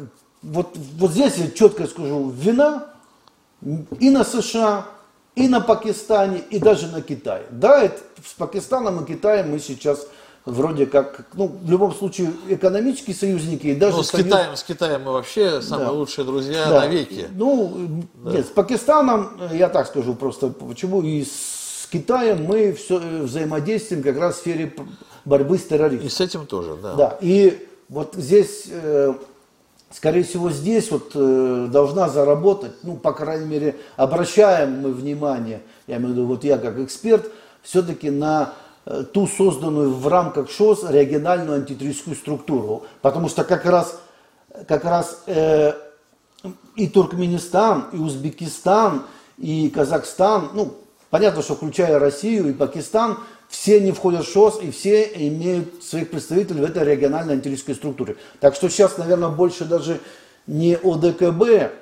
[0.42, 2.88] вот, вот здесь я четко скажу, вина
[4.00, 4.86] и на США,
[5.36, 7.46] и на Пакистане, и даже на Китае.
[7.50, 10.06] Да, это, с Пакистаном и Китаем мы сейчас
[10.46, 13.98] вроде как, ну, в любом случае, экономические союзники и даже...
[13.98, 14.26] Ну, с союз...
[14.26, 15.92] Китаем, с Китаем мы вообще самые Да.
[15.92, 16.82] лучшие друзья Да.
[16.82, 17.28] навеки.
[17.32, 23.00] Ну, нет, с Пакистаном, э, я так скажу просто, почему и с Китаем мы все
[23.00, 24.74] взаимодействуем как раз в сфере
[25.26, 26.08] борьбы с терроризмом.
[26.08, 26.94] И с этим тоже, да.
[26.94, 29.14] Да, и вот здесь, э,
[29.92, 35.98] скорее всего, здесь вот э, должна заработать, ну, по крайней мере, обращаем мы внимание, я
[35.98, 37.30] имею в виду, вот я как эксперт,
[37.64, 38.69] все-таки на э,
[39.14, 44.00] ту созданную в рамках ШОС региональную антитеррористическую структуру, потому что как раз,
[44.68, 45.74] как раз э,
[46.76, 49.04] и Туркменистан, и Узбекистан,
[49.38, 50.74] и Казахстан, ну,
[51.12, 56.10] понятно, что включая Россию и Пакистан, все не входят в ШОС, и все имеют своих
[56.10, 58.18] представителей в этой региональной антитеррористической структуре.
[58.40, 60.00] Так что сейчас, наверное, больше даже
[60.48, 61.74] не ОДКБ,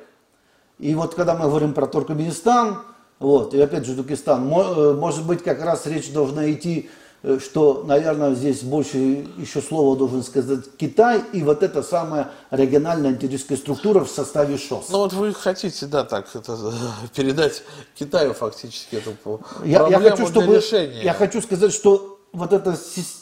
[0.80, 2.80] и вот когда мы говорим про Туркменистан,
[3.19, 6.89] вот, и опять же мо- э, может быть, как раз речь должна идти,
[7.23, 13.10] э, что, наверное, здесь больше еще слово должен сказать Китай и вот эта самая региональная
[13.10, 14.89] антитеррористическая структура в составе ШОС.
[14.89, 16.58] Ну вот вы хотите, да, так это
[17.15, 17.63] передать
[17.97, 21.01] Китаю фактически эту Я, я хочу, чтобы, решения.
[21.03, 22.77] я хочу сказать, что вот эта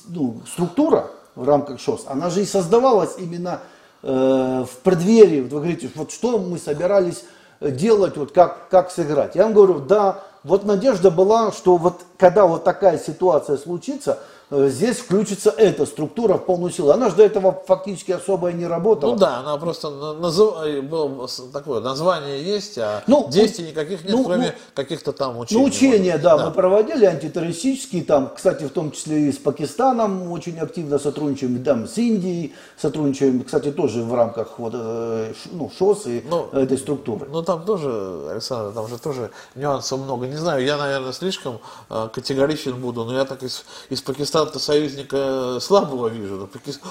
[0.09, 3.61] ну, структура в рамках ШОС, она же и создавалась именно
[4.03, 5.41] э, в преддверии.
[5.41, 9.35] Вот вы говорите, вот что мы собирались э, делать, вот как, как сыграть.
[9.35, 14.19] Я вам говорю, да, вот надежда была, что вот когда вот такая ситуация случится,
[14.51, 16.91] здесь включится эта структура в полную силу.
[16.91, 19.11] Она же до этого фактически особо и не работала.
[19.11, 24.03] Ну да, она просто на- назыв- э, было такое название есть, а Ну, действий никаких
[24.03, 25.61] нет, ну, кроме ну, каких-то там учений.
[25.61, 26.21] Ну, учения, быть.
[26.21, 31.63] да, мы проводили антитеррористические, там, кстати, в том числе и с Пакистаном очень активно сотрудничаем,
[31.63, 36.77] там, с Индией сотрудничаем, кстати, тоже в рамках вот, э, ну, ШОС и Ну, этой
[36.77, 37.27] структуры.
[37.31, 37.89] Ну там тоже,
[38.31, 40.27] Александр, там же тоже нюансов много.
[40.27, 44.01] Не знаю, я, наверное, слишком э, категоричен буду, но я так из, из
[44.35, 46.49] Пакистана-то союзника слабого вижу.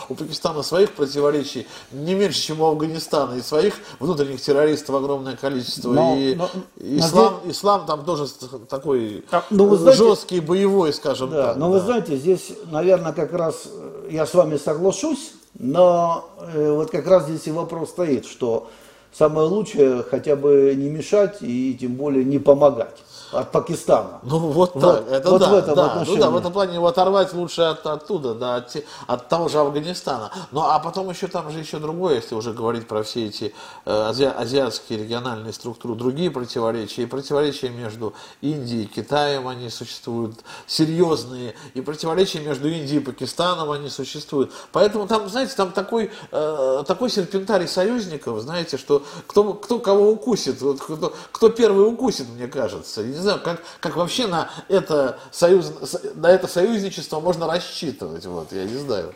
[0.09, 5.92] У Пакистана своих противоречий не меньше, чем у Афганистана, и своих внутренних террористов огромное количество.
[5.92, 8.26] Но- и но- ислам, ислам там тоже
[8.68, 11.57] такой А, ну, вы знаете- жесткий, боевой, скажем Да, так.
[11.59, 11.85] но вы да.
[11.85, 17.24] знаете, здесь, наверное, как раз э, я с вами соглашусь, но э, вот как раз
[17.26, 18.68] здесь и вопрос стоит, что
[19.12, 22.96] самое лучшее хотя бы не мешать и тем более не помогать
[23.32, 24.20] от Пакистана.
[24.22, 26.20] Ну вот Вот- так, это вот да, в этом да, ну отношении.
[26.20, 30.30] да, в этом плане его оторвать лучше от, оттуда, да, от, от того же Афганистана.
[30.52, 33.90] Ну а потом еще там же еще другое, если уже говорить про все эти э,
[34.10, 40.34] ази- азиатские региональные структуры, другие противоречия, и противоречия между Индией и Китаем они существуют,
[40.66, 44.50] серьезные, и противоречия между Индией и Пакистаном они существуют.
[44.72, 50.60] Поэтому там, знаете, там такой, э, такой серпентарий союзников, знаете, что кто, кто кого укусит,
[50.62, 53.02] вот кто, кто первый укусит, мне кажется.
[53.14, 55.72] Не знаю, как, как вообще на это, союз,
[56.16, 59.14] на это союзничество можно рассчитывать, вот, я не знаю.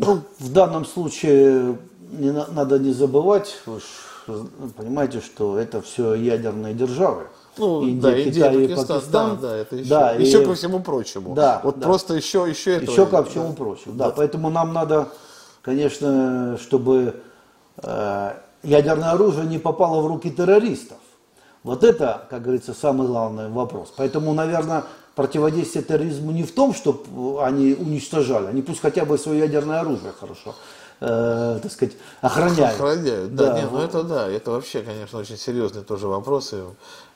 [0.00, 1.78] Ну, в данном случае
[2.10, 3.82] не на- надо не забывать, вы ж
[4.76, 7.28] понимаете, что это все ядерные державы.
[7.58, 9.36] Ну, Индия, да, Индия, Китай и Пакистан, Пакистан.
[9.40, 11.34] да, да, это еще, Да, еще и- ко всему прочему.
[11.34, 11.86] Да, вот да.
[11.86, 12.90] просто еще, еще это.
[12.90, 13.94] Еще ко всему прочему.
[13.94, 15.08] Да, поэтому нам надо,
[15.62, 17.22] конечно, чтобы
[17.82, 18.32] э,
[18.64, 20.98] ядерное оружие не попало в руки террористов.
[21.64, 23.92] Вот это, как говорится, самый главный вопрос.
[23.96, 29.40] Поэтому, наверное, противодействие терроризму не в том, чтобы они уничтожали, они пусть хотя бы свое
[29.40, 30.54] ядерное оружие хорошо,
[31.00, 32.80] э, так сказать, охраняют.
[32.80, 36.62] Охраняют, да, Да, не, ну это да, это вообще, конечно, очень серьезный тоже вопрос, и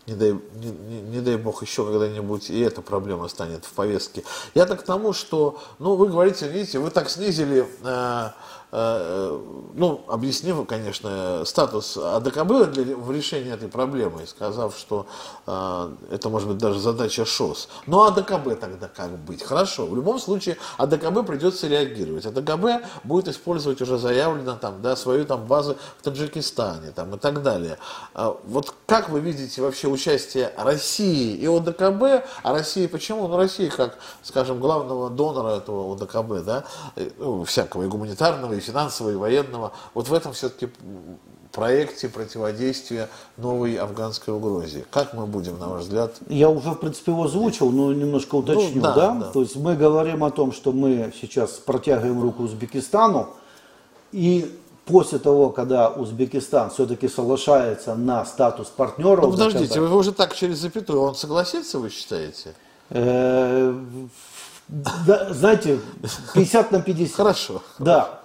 [0.06, 4.22] не дай, не, не- не дай бог еще когда-нибудь и эта проблема станет в повестке.
[4.54, 8.28] Я-то к тому, что, ну, вы говорите, видите, вы так снизили, э, э,
[8.72, 15.07] ну, объяснив, конечно, статус АДКБ для, в решении этой проблемы, сказав, что
[15.46, 17.68] э, это может быть даже задача ШОС.
[17.87, 19.42] А АДКБ тогда как быть?
[19.42, 22.26] Хорошо, в любом случае АДКБ придется реагировать.
[22.26, 27.42] АДКБ будет использовать уже заявлено там, да, свою там базу в Таджикистане там, и так
[27.42, 27.79] далее.
[28.14, 32.26] А Вот как вы видите вообще участие России и ОДКБ?
[32.42, 33.29] А России почему?
[33.29, 36.64] Ну, Россия как, скажем, главного донора этого ОДКБ, да,
[36.96, 39.73] э, ну, всякого и гуманитарного, и финансового, и военного.
[39.95, 40.69] Вот в этом все-таки
[41.53, 44.85] проекте противодействия новой афганской угрозе.
[44.90, 46.14] Как мы будем, на ваш взгляд?
[46.29, 48.77] Я уже, в принципе, его озвучил, но немножко уточню.
[48.77, 49.31] Ну, да, да, да.
[49.31, 53.31] То есть мы говорим о том, что мы сейчас протягиваем руку Узбекистану,
[54.12, 60.35] и после того, когда Узбекистан все-таки соглашается на статус партнера ну, подождите, вы уже так
[60.35, 62.55] через запятую, он согласится, вы считаете?
[62.90, 63.75] Э,
[64.69, 65.81] да, знаете,
[66.35, 67.16] 50 на 50.
[67.16, 67.62] Хорошо.
[67.79, 68.21] Да.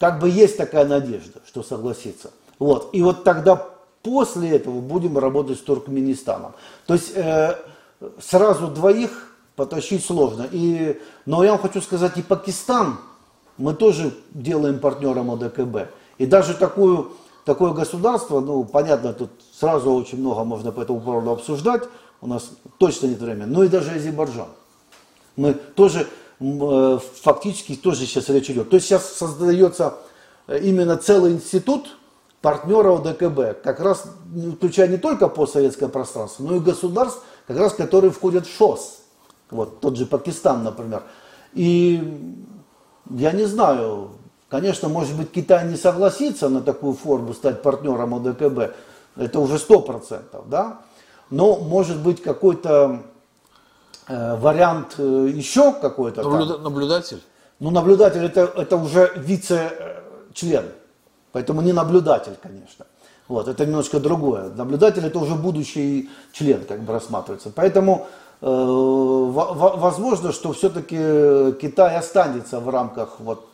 [0.00, 2.30] Как бы есть такая надежда, что согласится.
[2.58, 2.88] Вот.
[2.92, 3.68] И вот тогда
[4.02, 6.54] после этого будем работать с Туркменистаном.
[6.86, 7.54] То есть э,
[8.18, 10.48] сразу двоих потащить сложно.
[10.50, 12.98] И, но я вам хочу сказать, и Пакистан
[13.58, 15.92] мы тоже делаем партнером ОДКБ.
[16.16, 17.12] И даже такую,
[17.44, 21.82] такое государство, ну, понятно, тут сразу очень много можно по этому поводу обсуждать,
[22.22, 24.48] у нас точно нет времени, но и даже Азербайджан.
[25.36, 26.06] Мы тоже,
[26.40, 28.70] фактически тоже сейчас речь идет.
[28.70, 29.94] То есть сейчас создается
[30.46, 31.96] э, именно целый институт
[32.40, 34.04] партнеров ДКБ, как раз
[34.56, 39.00] включая не только постсоветское пространство, но и государств, как раз которые входят в ШОС.
[39.50, 41.02] Вот тот же Пакистан, например.
[41.52, 42.46] И
[43.10, 44.12] я не знаю,
[44.48, 48.74] конечно, может быть, Китай не согласится на такую форму стать партнером ОДКБ,
[49.16, 50.78] это уже сто процентов, да?
[51.28, 53.10] Но может быть какой-то э,
[54.08, 56.22] вариант э, еще какой-то.
[56.22, 57.22] Наблюда- наблюдатель?
[57.58, 60.64] Ну, наблюдатель это, это уже вице-член,
[61.32, 62.86] поэтому не наблюдатель, конечно.
[63.28, 64.50] Вот, это немножко другое.
[64.56, 67.52] Наблюдатель это уже будущий член, как бы рассматривается.
[67.54, 68.08] Поэтому
[68.42, 70.96] Э, возможно, что все-таки
[71.60, 73.46] Китай останется в рамках вот,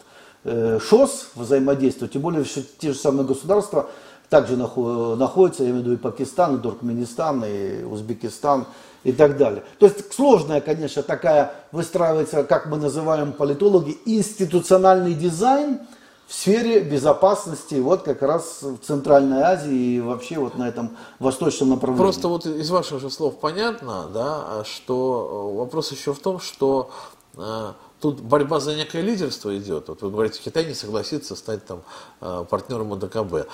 [0.44, 3.90] э, ШОС взаимодействия, тем более, что те же самые государства
[4.28, 8.66] также находятся, я имею в виду и Пакистан, и Туркменистан, и Узбекистан
[9.04, 9.62] и так далее.
[9.78, 15.80] То есть сложная, конечно, такая выстраивается, как мы называем политологи, институциональный дизайн–
[16.26, 21.70] в сфере безопасности вот как раз в Центральной Азии и вообще вот на этом восточном
[21.70, 22.02] направлении.
[22.02, 26.90] Просто вот из ваших же слов понятно, да, что э, вопрос еще в том, что
[27.36, 29.86] э, тут борьба за некое лидерство идет.
[29.86, 31.82] Вот вы говорите, Китай не согласится стать там
[32.20, 33.46] э, партнером ОДКБ.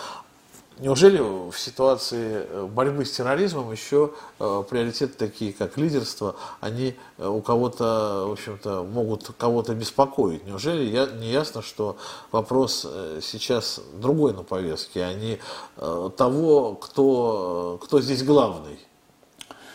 [0.79, 7.29] Неужели в ситуации э, борьбы с терроризмом еще э, приоритеты такие, как лидерство, они э,
[7.29, 10.47] у кого-то, в общем-то, могут кого-то беспокоить?
[10.47, 11.97] Неужели я, не ясно, что
[12.31, 12.87] вопрос
[13.23, 15.39] сейчас другой на повестке, а не
[15.77, 18.79] того, кто, кто здесь главный?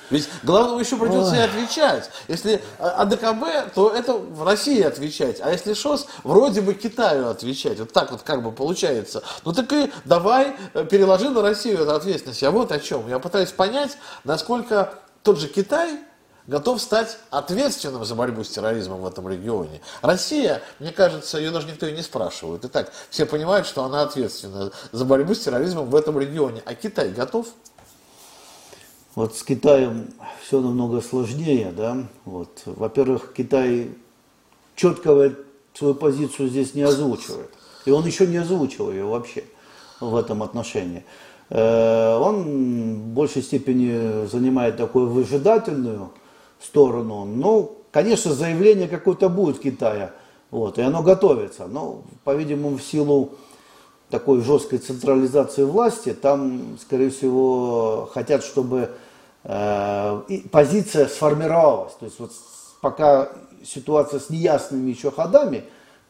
[0.09, 1.37] Ведь главному еще придется Ой.
[1.37, 2.09] и отвечать.
[2.27, 5.41] Если АДКБ, то это в России отвечать.
[5.41, 7.79] А если ШОС, вроде бы Китаю отвечать.
[7.79, 9.23] Вот так вот как бы получается.
[9.43, 12.41] Ну так и давай э, переложи на Россию эту ответственность.
[12.41, 13.07] Я вот о чем.
[13.09, 14.93] Я пытаюсь понять, насколько
[15.23, 15.99] тот же Китай
[16.47, 19.81] готов стать ответственным за борьбу с терроризмом в этом регионе.
[20.01, 22.63] Россия, мне кажется, ее даже никто и не спрашивает.
[22.65, 26.63] И так все понимают, что она ответственна за борьбу с терроризмом в этом регионе.
[26.65, 27.47] А Китай готов?
[29.17, 30.09] Вот с Китаем
[30.43, 32.03] все намного сложнее, да.
[32.23, 32.61] Вот.
[32.67, 33.89] Во-первых, Китай
[34.75, 35.33] четко
[35.73, 37.49] свою позицию здесь не озвучивает.
[37.85, 39.43] И он еще не озвучил ее вообще
[39.99, 41.03] в этом отношении.
[41.49, 46.11] Э, он в большей степени занимает такую выжидательную
[46.61, 47.25] сторону.
[47.25, 50.11] Ну, конечно, заявление какое-то будет Китая.
[50.51, 51.65] Вот, и оно готовится.
[51.65, 53.31] Но, по-видимому, в силу
[54.11, 58.91] такой жесткой централизации власти, там, скорее всего, хотят, чтобы
[60.51, 61.93] позиция сформировалась.
[61.93, 62.31] То есть вот
[62.81, 63.29] пока
[63.63, 65.63] ситуация с неясными еще ходами,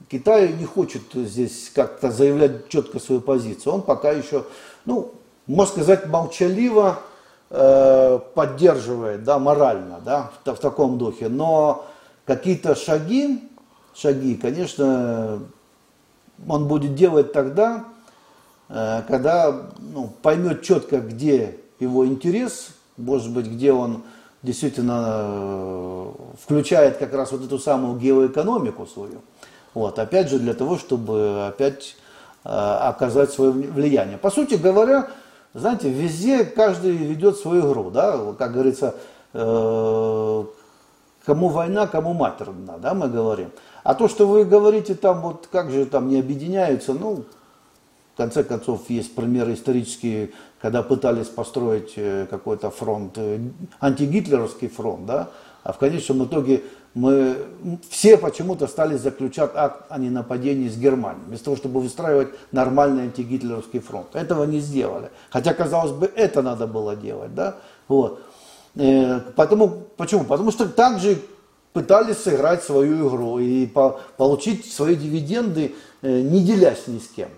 [0.09, 3.73] Китай не хочет здесь как-то заявлять четко свою позицию.
[3.73, 4.45] Он пока еще,
[4.85, 5.13] ну,
[5.47, 6.99] можно сказать, молчаливо
[7.49, 11.29] э, поддерживает, да, морально, да, в, в таком духе.
[11.29, 11.85] Но
[12.25, 13.49] какие-то шаги,
[13.95, 15.39] шаги, конечно,
[16.47, 17.85] он будет делать тогда,
[18.69, 24.03] э, когда ну, поймет четко, где его интерес, может быть, где он
[24.43, 29.21] действительно э, включает как раз вот эту самую геоэкономику свою.
[29.73, 31.95] Вот, опять же, для того, чтобы опять
[32.43, 34.17] э, оказать свое влияние.
[34.17, 35.09] По сути говоря,
[35.53, 38.95] знаете, везде каждый ведет свою игру, да, как говорится,
[39.33, 40.45] э,
[41.25, 43.51] кому война, кому матерна, да, мы говорим.
[43.83, 47.23] А то, что вы говорите там, вот как же там не объединяются, ну,
[48.17, 53.37] в конце концов, есть примеры исторические, когда пытались построить э, какой-то фронт, э,
[53.79, 55.29] антигитлеровский фронт, да,
[55.61, 56.63] а в конечном итоге
[56.95, 57.37] мы
[57.91, 63.81] все почему-то стали заключать акт о ненападении с Германией, вместо того, чтобы выстраивать нормальный антигитлеровский
[63.81, 64.07] фронт.
[64.15, 65.11] Этого не сделали.
[65.29, 67.57] Хотя, казалось бы, это надо было делать, да,
[67.87, 68.23] вот.
[68.73, 70.23] Э, потому, почему?
[70.23, 71.19] Потому что также
[71.71, 77.29] пытались сыграть свою игру и по, получить свои дивиденды, не делясь ни с кем.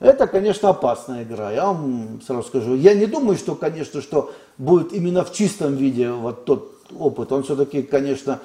[0.00, 2.74] Это, конечно, опасная игра, я вам сразу скажу.
[2.76, 7.32] Я не думаю, что, конечно, что будет именно в чистом виде вот тот опыт.
[7.32, 8.40] Он все-таки, конечно,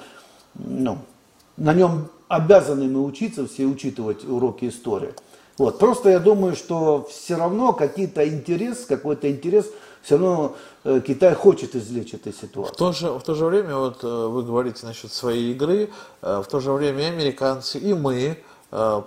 [0.54, 0.98] ну,
[1.56, 5.14] на нем обязаны мы учиться, все учитывать уроки истории.
[5.56, 5.78] Вот.
[5.78, 9.70] Просто я думаю, что все равно какие-то интерес, какой-то интерес,
[10.02, 12.72] все равно э, Китай хочет извлечь этой ситуации.
[12.72, 15.90] В то, же, в то же время, вот э, вы говорите насчет своей игры,
[16.22, 18.36] э, в то же время американцы, и мы,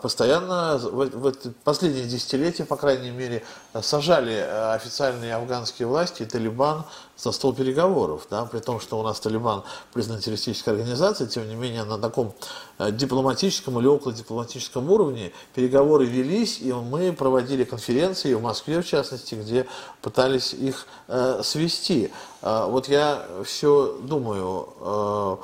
[0.02, 1.32] постоянно в,
[1.66, 3.44] последние десятилетия, по крайней мере,
[3.82, 6.86] сажали э, официальные афганские власти и Талибан
[7.18, 9.64] за стол переговоров, да, при том, что у нас Талибан
[9.94, 12.34] признан террористической организацией, тем не менее на таком
[12.80, 18.88] э, дипломатическом или около дипломатическом уровне переговоры велись, и мы проводили конференции в Москве, в
[18.88, 19.68] частности, где
[20.02, 22.12] пытались их э, свести.
[22.42, 25.38] Э, вот я все думаю, э,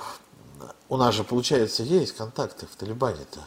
[0.87, 3.41] у нас же, получается, есть контакты в Талибане-то.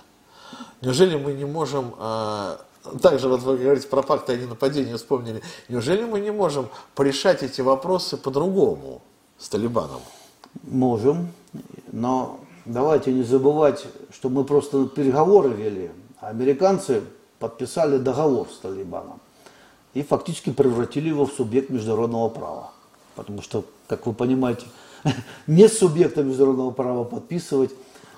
[0.83, 2.57] Неужели мы не можем, э,
[3.01, 7.61] также вот вы говорите про факты о ненападении, вспомнили, неужели мы не можем порешать эти
[7.61, 9.03] вопросы по-другому
[9.39, 10.01] с Талибаном?
[10.63, 11.33] Можем,
[11.93, 15.91] но давайте не забывать, что мы просто переговоры вели.
[16.21, 17.03] Американцы
[17.39, 19.21] подписали договор с Талибаном
[19.95, 22.73] и фактически превратили его в субъект международного права.
[23.15, 24.67] Потому что, как вы понимаете,
[25.47, 27.71] не субъекта международного права подписывать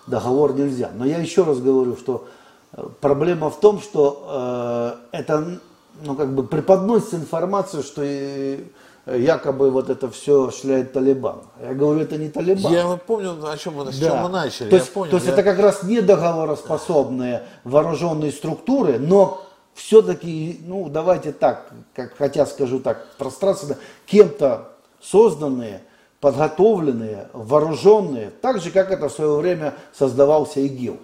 [0.09, 0.91] договор нельзя.
[0.95, 2.27] Но я еще раз говорю, что
[2.73, 5.61] э, проблема в том, что э, это
[6.03, 8.65] ну, как бы преподносится информация, что и,
[9.07, 11.41] э, якобы вот это все шляет Талибан.
[11.63, 12.73] Я говорю, это не Талибан.
[12.73, 14.11] Я помню, о чем мы, с да.
[14.11, 14.71] чем мы начали.
[14.71, 15.33] То есть, понял, то есть я...
[15.33, 19.43] это как раз не договороспособные вооруженные структуры, но
[19.75, 25.83] все-таки, ну давайте так, как, хотя скажу так, пространственно, кем-то созданные
[26.21, 30.99] подготовленные, вооруженные, так же, как это в свое время создавался ИГИЛ.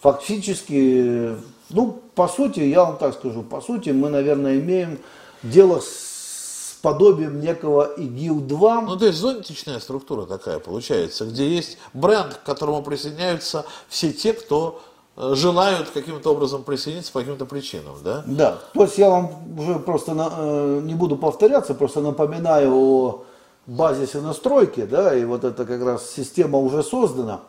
[0.00, 1.36] Фактически,
[1.70, 4.98] ну, по сути, я вам так скажу, по сути, мы, наверное, имеем
[5.42, 8.84] дело с подобием некого ИГИЛ-2.
[8.86, 14.32] Ну, то есть зонтичная структура такая получается, где есть бренд, к которому присоединяются все те,
[14.32, 14.80] кто
[15.16, 18.22] э, желают каким-то образом присоединиться по каким-то причинам, да?
[18.26, 23.24] Да, то есть я вам уже просто на, э, не буду повторяться, просто напоминаю о
[23.70, 27.40] базисе настройки, да, и вот это как раз система уже создана.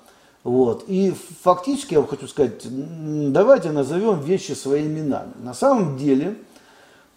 [0.43, 0.85] Вот.
[0.87, 1.13] И
[1.43, 5.31] фактически, я вам хочу сказать, давайте назовем вещи своими именами.
[5.43, 6.35] На самом деле,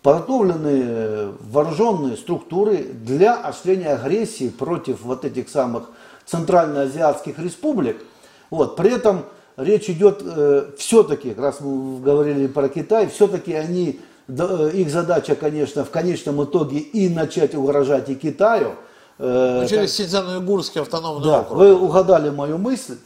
[0.03, 5.85] подготовленные вооруженные структуры для осуществления агрессии против вот этих самых
[6.27, 8.03] центральноазиатских республик.
[8.51, 8.77] Вот.
[8.77, 9.25] При этом
[9.57, 15.85] речь идет э, все-таки, раз мы говорили про Китай, все-таки они, да, их задача, конечно,
[15.85, 18.73] в конечном итоге и начать угрожать и Китаю,
[19.19, 21.59] Э, ну, через Синьцзян-Уйгурский автономный да, округ.
[21.59, 22.99] Вы угадали мою мысль,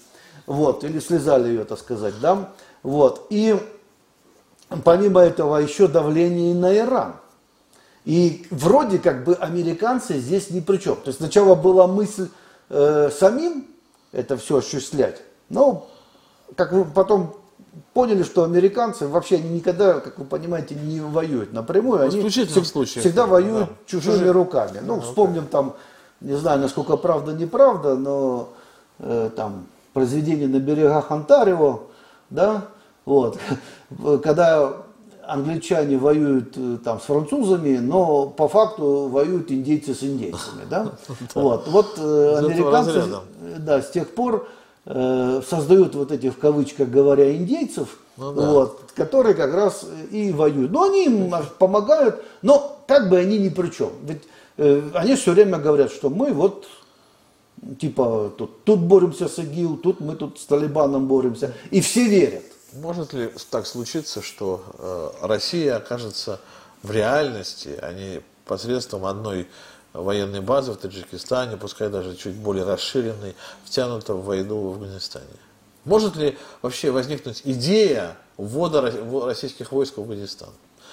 [0.46, 2.50] вот, или слезали ее, так сказать, да,
[2.82, 3.58] вот, и
[4.84, 7.16] помимо этого еще давление на Иран.
[8.04, 10.96] И вроде как бы американцы здесь ни при чем.
[10.96, 12.28] То есть сначала была мысль
[12.70, 13.66] э, самим
[14.12, 15.88] это все осуществлять, но
[16.56, 17.36] как вы потом
[17.92, 22.02] поняли, что американцы вообще никогда, как вы понимаете, не воюют напрямую.
[22.02, 23.74] Они всегда, случаях, всегда воюют да.
[23.86, 24.30] чужими Чужие.
[24.30, 24.80] руками.
[24.82, 25.76] Ну, вспомним там
[26.20, 28.50] не знаю, насколько правда, неправда, но
[28.98, 31.82] э, там произведение на берегах Онтарио,
[32.30, 32.64] да,
[33.04, 33.38] вот,
[34.22, 34.72] когда
[35.28, 40.92] англичане воюют э, там с французами, но по факту воюют индейцы с индейцами, да,
[41.34, 43.04] вот, вот э, американцы,
[43.58, 44.48] да, с тех пор
[44.86, 48.50] э, создают вот эти в кавычках говоря индейцев, ну, да.
[48.50, 53.50] вот, которые как раз и воюют, но они им помогают, но как бы они ни
[53.50, 54.22] при чем, ведь
[54.58, 56.66] они все время говорят, что мы вот
[57.78, 61.54] типа тут, тут боремся с ИГИЛ, тут мы тут с Талибаном боремся.
[61.70, 62.44] И все верят.
[62.72, 66.40] Может ли так случиться, что э, Россия окажется
[66.82, 69.48] в реальности, а не посредством одной
[69.92, 73.34] военной базы в Таджикистане, пускай даже чуть более расширенной,
[73.64, 75.26] втянута в войну в Афганистане?
[75.84, 78.92] Может ли вообще возникнуть идея ввода
[79.24, 80.50] российских войск в Афганистан?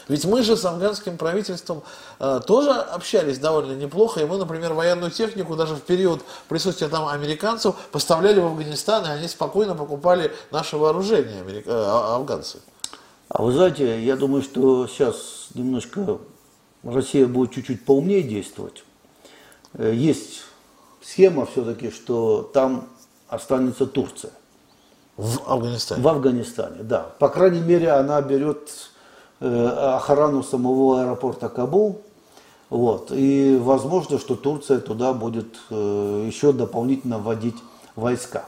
[0.08, 1.84] Ведь мы же с афганским правительством
[2.20, 7.08] э, тоже общались довольно неплохо, и мы, например, военную технику даже в период присутствия там
[7.08, 11.66] американцев поставляли в Афганистан, и они спокойно покупали наше вооружение, америк...
[11.66, 12.60] э, а, афганцы.
[13.30, 16.20] А вы знаете, я думаю, что сейчас немножко
[16.84, 18.84] Россия будет чуть-чуть поумнее действовать.
[19.74, 20.44] Э, есть
[21.02, 22.90] схема все-таки, что там
[23.28, 24.32] останется Турция.
[25.18, 26.02] В Афганистане?
[26.04, 27.08] В Афганистане, да.
[27.20, 28.70] По крайней мере, она берет
[29.46, 32.02] охрану самого аэропорта Кабул.
[32.70, 33.12] Вот.
[33.12, 37.56] И возможно, что Турция туда будет э, еще дополнительно вводить
[37.96, 38.46] войска.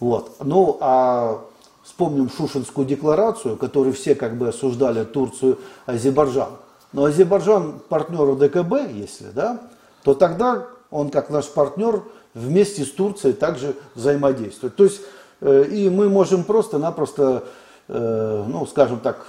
[0.00, 0.36] Вот.
[0.42, 1.42] Ну, а
[1.82, 6.50] вспомним Шушинскую декларацию, которую все как бы осуждали Турцию, Азербайджан.
[6.92, 9.60] Но Азербайджан партнер ДКБ, если, да,
[10.04, 14.74] то тогда он как наш партнер вместе с Турцией также взаимодействует.
[14.74, 15.02] То есть
[15.42, 17.44] э, и мы можем просто-напросто,
[17.88, 19.26] ну, скажем так,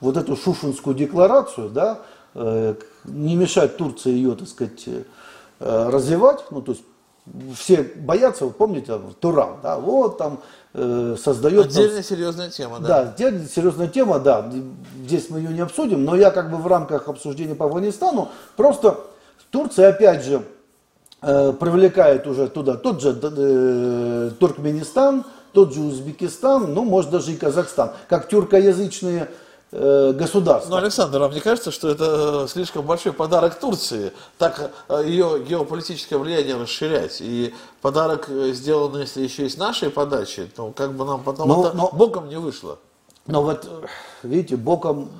[0.00, 2.00] вот эту Шушинскую декларацию, да,
[2.34, 2.74] э,
[3.04, 5.02] не мешать Турции ее, так сказать, э,
[5.60, 6.84] развивать, ну, то есть
[7.54, 10.40] все боятся, вы помните, Туран, да, вот там
[10.74, 11.66] э, создает...
[11.66, 12.88] Отдельная там, серьезная тема, да.
[12.88, 14.50] Да, отдельная серьезная тема, да,
[15.04, 19.00] здесь мы ее не обсудим, но я как бы в рамках обсуждения по Афганистану, просто
[19.50, 20.42] Турция, опять же,
[21.22, 27.36] э, привлекает уже туда тот же э, Туркменистан, тот же Узбекистан, ну, может, даже и
[27.36, 29.28] Казахстан, как тюркоязычные
[30.12, 30.70] государства.
[30.70, 35.44] Но, Александр, вам не кажется, что это э, слишком большой подарок Турции, так э, ее
[35.46, 37.18] геополитическое влияние расширять?
[37.20, 41.66] И подарок сделан, если еще и с нашей подачи, то как бы нам потом но,
[41.66, 42.78] это но, боком не вышло.
[43.26, 43.68] Но вот,
[44.22, 45.10] видите, боком...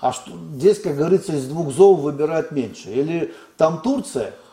[0.00, 2.90] А что, здесь, как говорится, из двух зол выбирать меньше.
[2.90, 4.34] Или там Турция–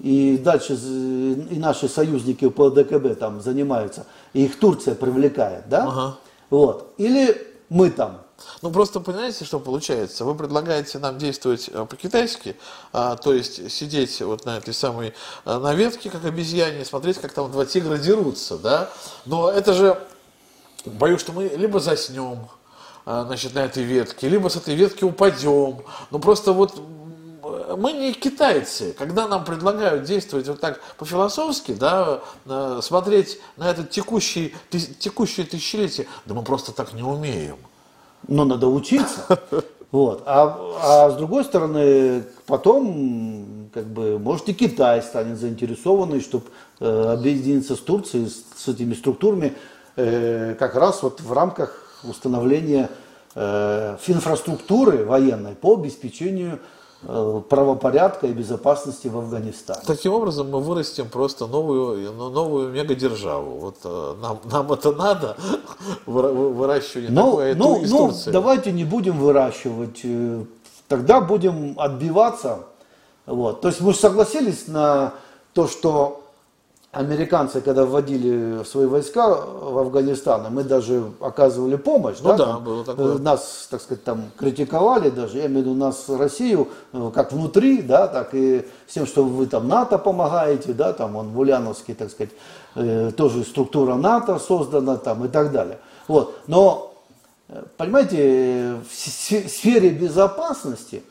[0.00, 5.84] и дальше и наши союзники по ДКБ там занимаются, и их Турция привлекает, да?
[5.86, 6.16] Ага.
[6.48, 6.94] Вот.
[6.96, 8.22] Или мы там.
[8.62, 10.24] Ну просто понимаете, что получается?
[10.24, 12.56] Вы предлагаете нам действовать э, по-китайски,
[12.92, 15.14] а, то есть сидеть вот на этой самой
[15.44, 18.90] э, на ветке, как обезьяне, смотреть, как там два тигра дерутся, да?
[19.24, 19.98] Но это же,
[20.84, 22.48] боюсь, что мы либо заснем,
[23.06, 25.82] э, значит, на этой ветке, либо с этой ветки упадем.
[26.10, 26.74] Ну просто вот
[27.78, 28.92] мы не китайцы.
[28.92, 32.20] Когда нам предлагают действовать вот так по-философски, да,
[32.82, 37.56] смотреть на это текущий, текущее тысячелетие, да мы просто так не умеем.
[38.28, 39.38] Но надо учиться.
[39.92, 40.22] Вот.
[40.24, 46.44] А, а с другой стороны, потом, как бы, может и Китай станет заинтересованный, чтобы
[46.78, 49.54] э, объединиться с Турцией, с, с этими структурами,
[49.96, 52.88] э, как раз вот в рамках установления
[53.34, 56.60] э, инфраструктуры военной по обеспечению
[57.02, 59.80] правопорядка и безопасности в Афганистане.
[59.86, 63.58] Таким образом мы вырастим просто новую, ну, новую мегадержаву.
[63.58, 65.36] Вот э, нам, нам это надо,
[66.06, 70.44] выращивание ну, такое, ну, ну, давайте не будем выращивать, э,
[70.88, 72.66] тогда будем отбиваться.
[73.24, 73.62] Вот.
[73.62, 75.14] То есть мы же согласились на
[75.54, 76.19] то, что
[76.92, 82.16] американцы, когда вводили свои войска в Афганистан, мы даже оказывали помощь.
[82.20, 83.18] Ну да, да было такое.
[83.18, 87.82] Нас, так сказать, там критиковали даже, я имею в виду нас, Россию, э, как внутри,
[87.82, 91.94] да, так и с тем, что вы там НАТО помогаете, да, там он в Ульяновске,
[91.94, 92.32] так сказать,
[92.74, 95.78] э, тоже структура НАТО создана там и так далее.
[96.08, 96.40] Вот.
[96.48, 96.92] Но,
[97.48, 98.92] э, понимаете, в
[99.48, 101.04] сфере безопасности,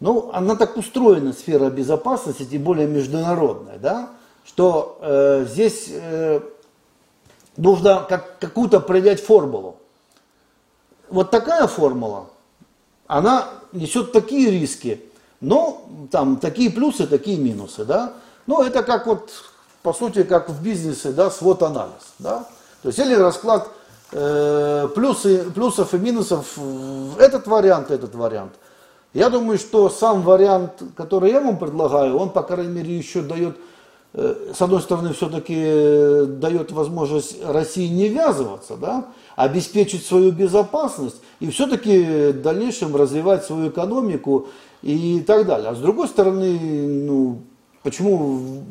[0.00, 4.08] ну, она так устроена, сфера безопасности, тем более международная, да,
[4.44, 6.40] что э, здесь э,
[7.56, 9.76] нужно как, какую-то принять формулу.
[11.08, 12.26] Вот такая формула,
[13.06, 15.02] она несет такие риски,
[15.40, 18.14] но там такие плюсы, такие минусы, да.
[18.46, 19.30] Ну, это как вот,
[19.82, 22.46] по сути, как в бизнесе, да, свод анализ, да.
[22.82, 23.68] То есть, или расклад
[24.12, 26.58] э, плюсы, плюсов и минусов,
[27.18, 28.52] этот вариант, этот вариант.
[29.12, 33.56] Я думаю, что сам вариант, который я вам предлагаю, он, по крайней мере, еще дает
[34.14, 39.06] с одной стороны, все-таки э, дает возможность России не ввязываться, да,
[39.36, 44.48] обеспечить свою безопасность и все-таки в дальнейшем развивать свою экономику
[44.82, 45.70] и так далее.
[45.70, 46.58] А с другой стороны,
[47.06, 47.38] ну,
[47.82, 48.62] почему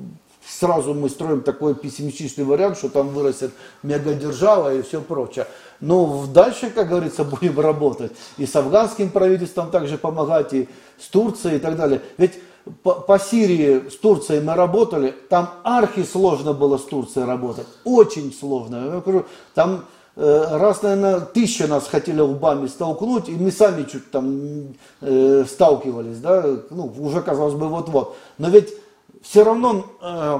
[0.47, 5.47] сразу мы строим такой пессимистичный вариант, что там вырастет мегадержава и все прочее.
[5.79, 8.11] Но дальше, как говорится, будем работать.
[8.37, 10.69] И с афганским правительством также помогать, и
[10.99, 12.01] с Турцией и так далее.
[12.17, 12.33] Ведь
[12.83, 18.33] по, по Сирии с Турцией мы работали, там архи сложно было с Турцией работать, очень
[18.33, 19.03] сложно.
[19.53, 19.85] Там
[20.15, 26.19] э, раз, наверное, тысяча нас хотели лбами столкнуть, и мы сами чуть там э, сталкивались,
[26.19, 28.15] да, ну, уже казалось бы вот-вот.
[28.37, 28.73] Но ведь
[29.21, 30.39] все равно э,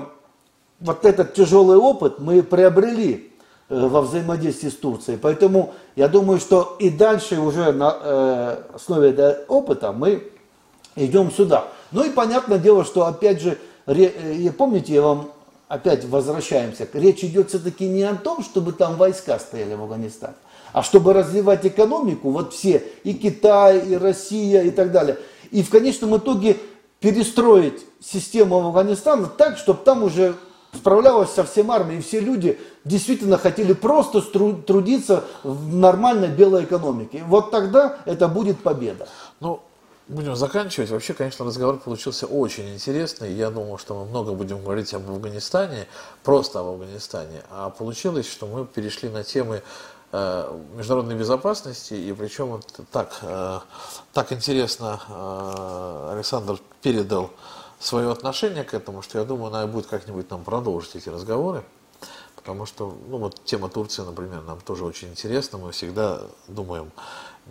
[0.79, 3.31] вот этот тяжелый опыт мы приобрели
[3.69, 5.17] э, во взаимодействии с Турцией.
[5.17, 10.31] Поэтому я думаю, что и дальше уже на э, основе этого опыта мы
[10.95, 11.67] идем сюда.
[11.91, 14.11] Ну и понятное дело, что опять же, ре,
[14.57, 15.31] помните, я вам
[15.67, 20.35] опять возвращаемся, речь идет все-таки не о том, чтобы там войска стояли в Афганистане,
[20.73, 25.17] а чтобы развивать экономику, вот все, и Китай, и Россия, и так далее.
[25.49, 26.57] И в конечном итоге
[26.99, 30.35] перестроить систему Афганистана так, чтобы там уже
[30.73, 37.23] справлялась со всем армией, и все люди действительно хотели просто трудиться в нормальной белой экономике.
[37.27, 39.09] Вот тогда это будет победа.
[39.39, 39.61] Ну,
[40.11, 40.89] Будем заканчивать.
[40.89, 43.31] Вообще, конечно, разговор получился очень интересный.
[43.31, 45.87] Я думал, что мы много будем говорить об Афганистане,
[46.21, 47.43] просто об Афганистане.
[47.49, 49.63] А получилось, что мы перешли на темы
[50.11, 53.59] э, международной безопасности, и причем вот так, э,
[54.11, 57.31] так интересно э, Александр передал
[57.79, 61.63] свое отношение к этому, что я думаю, надо будет как-нибудь нам продолжить эти разговоры.
[62.35, 65.57] Потому что, ну вот тема Турции, например, нам тоже очень интересна.
[65.59, 66.91] Мы всегда думаем,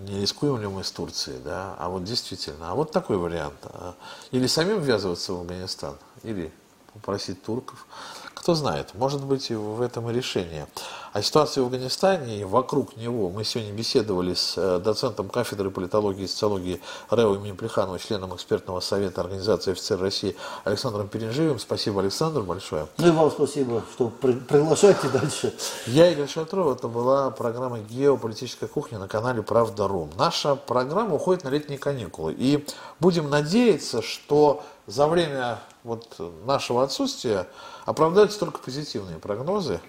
[0.00, 3.58] не рискуем ли мы с Турцией, да, а вот действительно, а вот такой вариант.
[3.64, 3.94] А,
[4.30, 6.52] или самим ввязываться в Афганистан, или
[6.92, 7.86] попросить турков.
[8.34, 10.66] Кто знает, может быть и в этом и решение.
[11.12, 16.22] О ситуации в Афганистане и вокруг него мы сегодня беседовали с э, доцентом кафедры политологии
[16.22, 21.58] и социологии РЭО имени Плеханова, членом экспертного совета Организации офицеров России Александром Перенживым.
[21.58, 22.86] Спасибо, Александр, большое.
[22.98, 25.52] Ну и вам спасибо, что при, приглашаете дальше.
[25.86, 30.10] Я Игорь Шатров, это была программа «Геополитическая кухня» на канале «Правда.ру».
[30.16, 32.36] Наша программа уходит на летние каникулы.
[32.38, 32.64] И
[33.00, 37.48] будем надеяться, что за время вот нашего отсутствия
[37.84, 39.80] оправдаются только позитивные прогнозы,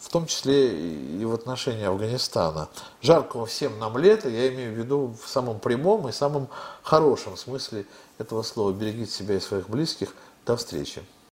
[0.00, 2.68] в том числе и в отношении Афганистана.
[3.02, 6.48] Жаркого всем нам лета, я имею в виду в самом прямом и самом
[6.82, 7.84] хорошем смысле
[8.18, 8.72] этого слова.
[8.72, 10.14] Берегите себя и своих близких.
[10.46, 11.02] До встречи.